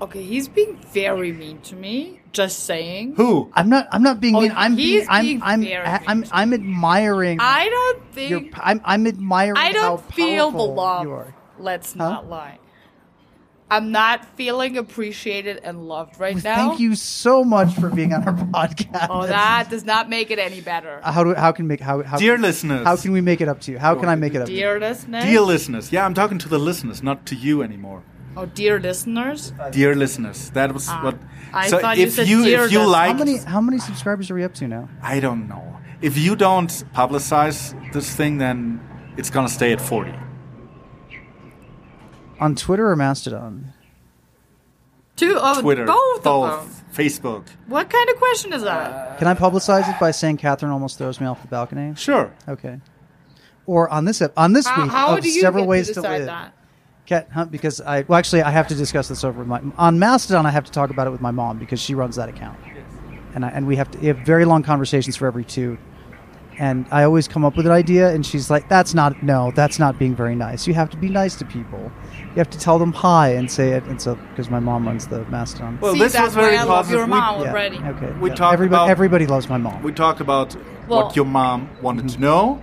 [0.03, 2.21] Okay, he's being very mean to me.
[2.35, 3.15] Just saying.
[3.17, 3.51] Who?
[3.55, 3.89] I'm not.
[3.93, 4.53] I'm not being Oh, mean.
[4.55, 5.07] I'm he's being.
[5.09, 5.25] I'm.
[5.25, 5.51] being I'm.
[5.51, 7.39] I'm, mean I'm, I'm admiring.
[7.41, 8.55] I don't your, think.
[8.59, 8.81] I'm.
[8.85, 9.57] I'm admiring.
[9.57, 11.33] I don't feel the powerful love.
[11.59, 12.59] Let's not lie.
[13.71, 16.69] I'm not feeling appreciated and loved right now.
[16.69, 19.07] Thank you so much for being on our podcast.
[19.11, 21.01] Oh, that does not make it any better.
[21.03, 22.85] Uh, how do how can make how how Dear listeners.
[22.85, 23.79] how can we make it up to you?
[23.79, 24.47] How can I make it up?
[24.47, 24.59] to you?
[24.59, 25.25] Dear listeners.
[25.25, 25.93] Dear listeners.
[25.93, 28.03] Yeah, I'm talking to the listeners, not to you anymore.
[28.37, 29.53] Oh, dear listeners.
[29.71, 30.51] Dear listeners.
[30.51, 31.17] That was Ah, what.
[31.53, 32.93] I so thought you if said you dear if you listeners.
[32.93, 34.89] like, How many how many subscribers are we up to now?
[35.03, 35.77] I don't know.
[36.03, 38.81] If you don't publicize this thing, then
[39.17, 40.13] it's gonna stay at 40.
[42.41, 43.73] On Twitter or Mastodon?
[45.17, 46.85] Two of Twitter, both, of them.
[46.93, 47.47] Facebook.
[47.69, 49.17] What kind of question is that?
[49.19, 51.95] Can I publicize it by saying Catherine almost throws me off the balcony?
[51.95, 52.33] Sure.
[52.49, 52.81] Okay.
[53.67, 55.95] Or on this ep- on this How, week how of do you several ways to
[55.95, 56.27] to, decide live.
[56.27, 56.54] that?
[57.07, 59.99] Cat, huh, because I well actually I have to discuss this over with my on
[59.99, 60.47] Mastodon.
[60.47, 62.59] I have to talk about it with my mom because she runs that account,
[63.35, 65.77] and I, and we have to we have very long conversations for every two.
[66.57, 69.79] And I always come up with an idea, and she's like, "That's not no, that's
[69.79, 70.67] not being very nice.
[70.67, 71.93] You have to be nice to people.
[72.29, 75.07] You have to tell them hi and say it." And so because my mom runs
[75.09, 76.97] the Mastodon, Well, See, this that's was very why I love positive.
[77.01, 77.77] your We- mom yeah, already.
[77.79, 78.13] okay.
[78.19, 78.35] We yeah.
[78.37, 79.83] talked everybody, about- everybody loves my mom.
[79.83, 80.57] We talked about
[80.89, 82.23] Well- what your mom wanted to mm-hmm.
[82.23, 82.61] know.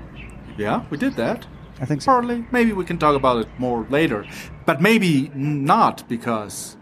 [0.58, 1.46] Yeah, we did that.
[1.82, 2.12] I think so.
[2.12, 2.46] Partly.
[2.52, 4.26] Maybe we can talk about it more later.
[4.66, 6.78] But maybe not because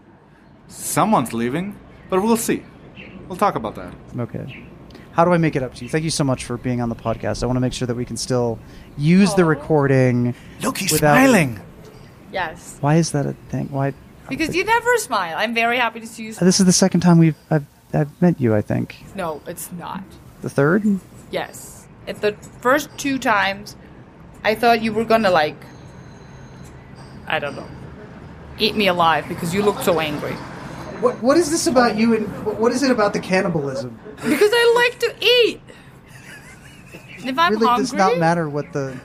[0.68, 1.76] someone's leaving.
[2.08, 2.62] But we'll see.
[3.28, 3.94] We'll talk about that.
[4.18, 4.66] Okay.
[5.12, 5.90] How do I make it up to you?
[5.90, 7.42] Thank you so much for being on the podcast.
[7.42, 8.58] I want to make sure that we can still
[8.96, 10.34] use the recording.
[10.62, 11.60] Look, he's Without- smiling.
[12.32, 12.76] Yes.
[12.80, 13.68] Why is that a thing?
[13.70, 13.92] Why?
[14.28, 15.34] Because you never smile.
[15.36, 16.32] I'm very happy to see you.
[16.32, 16.46] smile.
[16.46, 18.54] This is the second time we've I've, I've met you.
[18.54, 20.04] I think No, it's not.
[20.42, 20.84] the third.
[21.32, 21.88] Yes.
[22.06, 23.74] At the first two times,
[24.44, 25.56] I thought you were gonna like,
[27.26, 27.68] I don't know,
[28.58, 30.32] eat me alive because you looked so angry.
[31.00, 32.14] What What is this about you?
[32.14, 33.98] And what is it about the cannibalism?
[34.16, 35.60] Because I like to eat.
[37.22, 38.98] If I'm really hungry, does not matter what the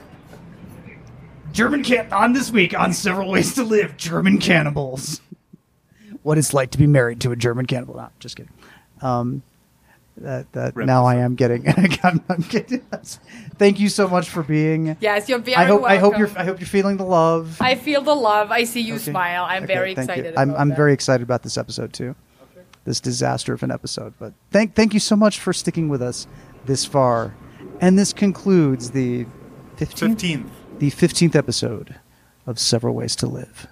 [1.52, 3.96] German can on this week on several ways to live.
[3.96, 5.20] German cannibals.
[6.22, 7.96] what it's like to be married to a German cannibal.
[7.96, 8.52] No, just kidding.
[9.00, 9.42] Um,
[10.18, 11.68] that, that Rep now I am getting.
[12.02, 12.80] I'm, I'm getting
[13.58, 14.96] Thank you so much for being.
[15.00, 17.58] Yes, you're very I hope I hope you're I hope you're feeling the love.
[17.60, 18.50] I feel the love.
[18.50, 19.10] I see you Okay.
[19.10, 19.44] smile.
[19.44, 20.14] I'm Okay, very thank you.
[20.14, 20.34] excited.
[20.36, 20.76] I'm about I'm that.
[20.76, 22.14] very excited about this episode too.
[22.84, 24.14] This disaster of an episode.
[24.18, 26.26] But thank thank you so much for sticking with us
[26.64, 27.34] this far.
[27.80, 29.26] And this concludes the
[29.76, 30.46] 15th, 15th.
[30.78, 31.96] the 15th episode
[32.46, 33.66] of Several Ways to Live.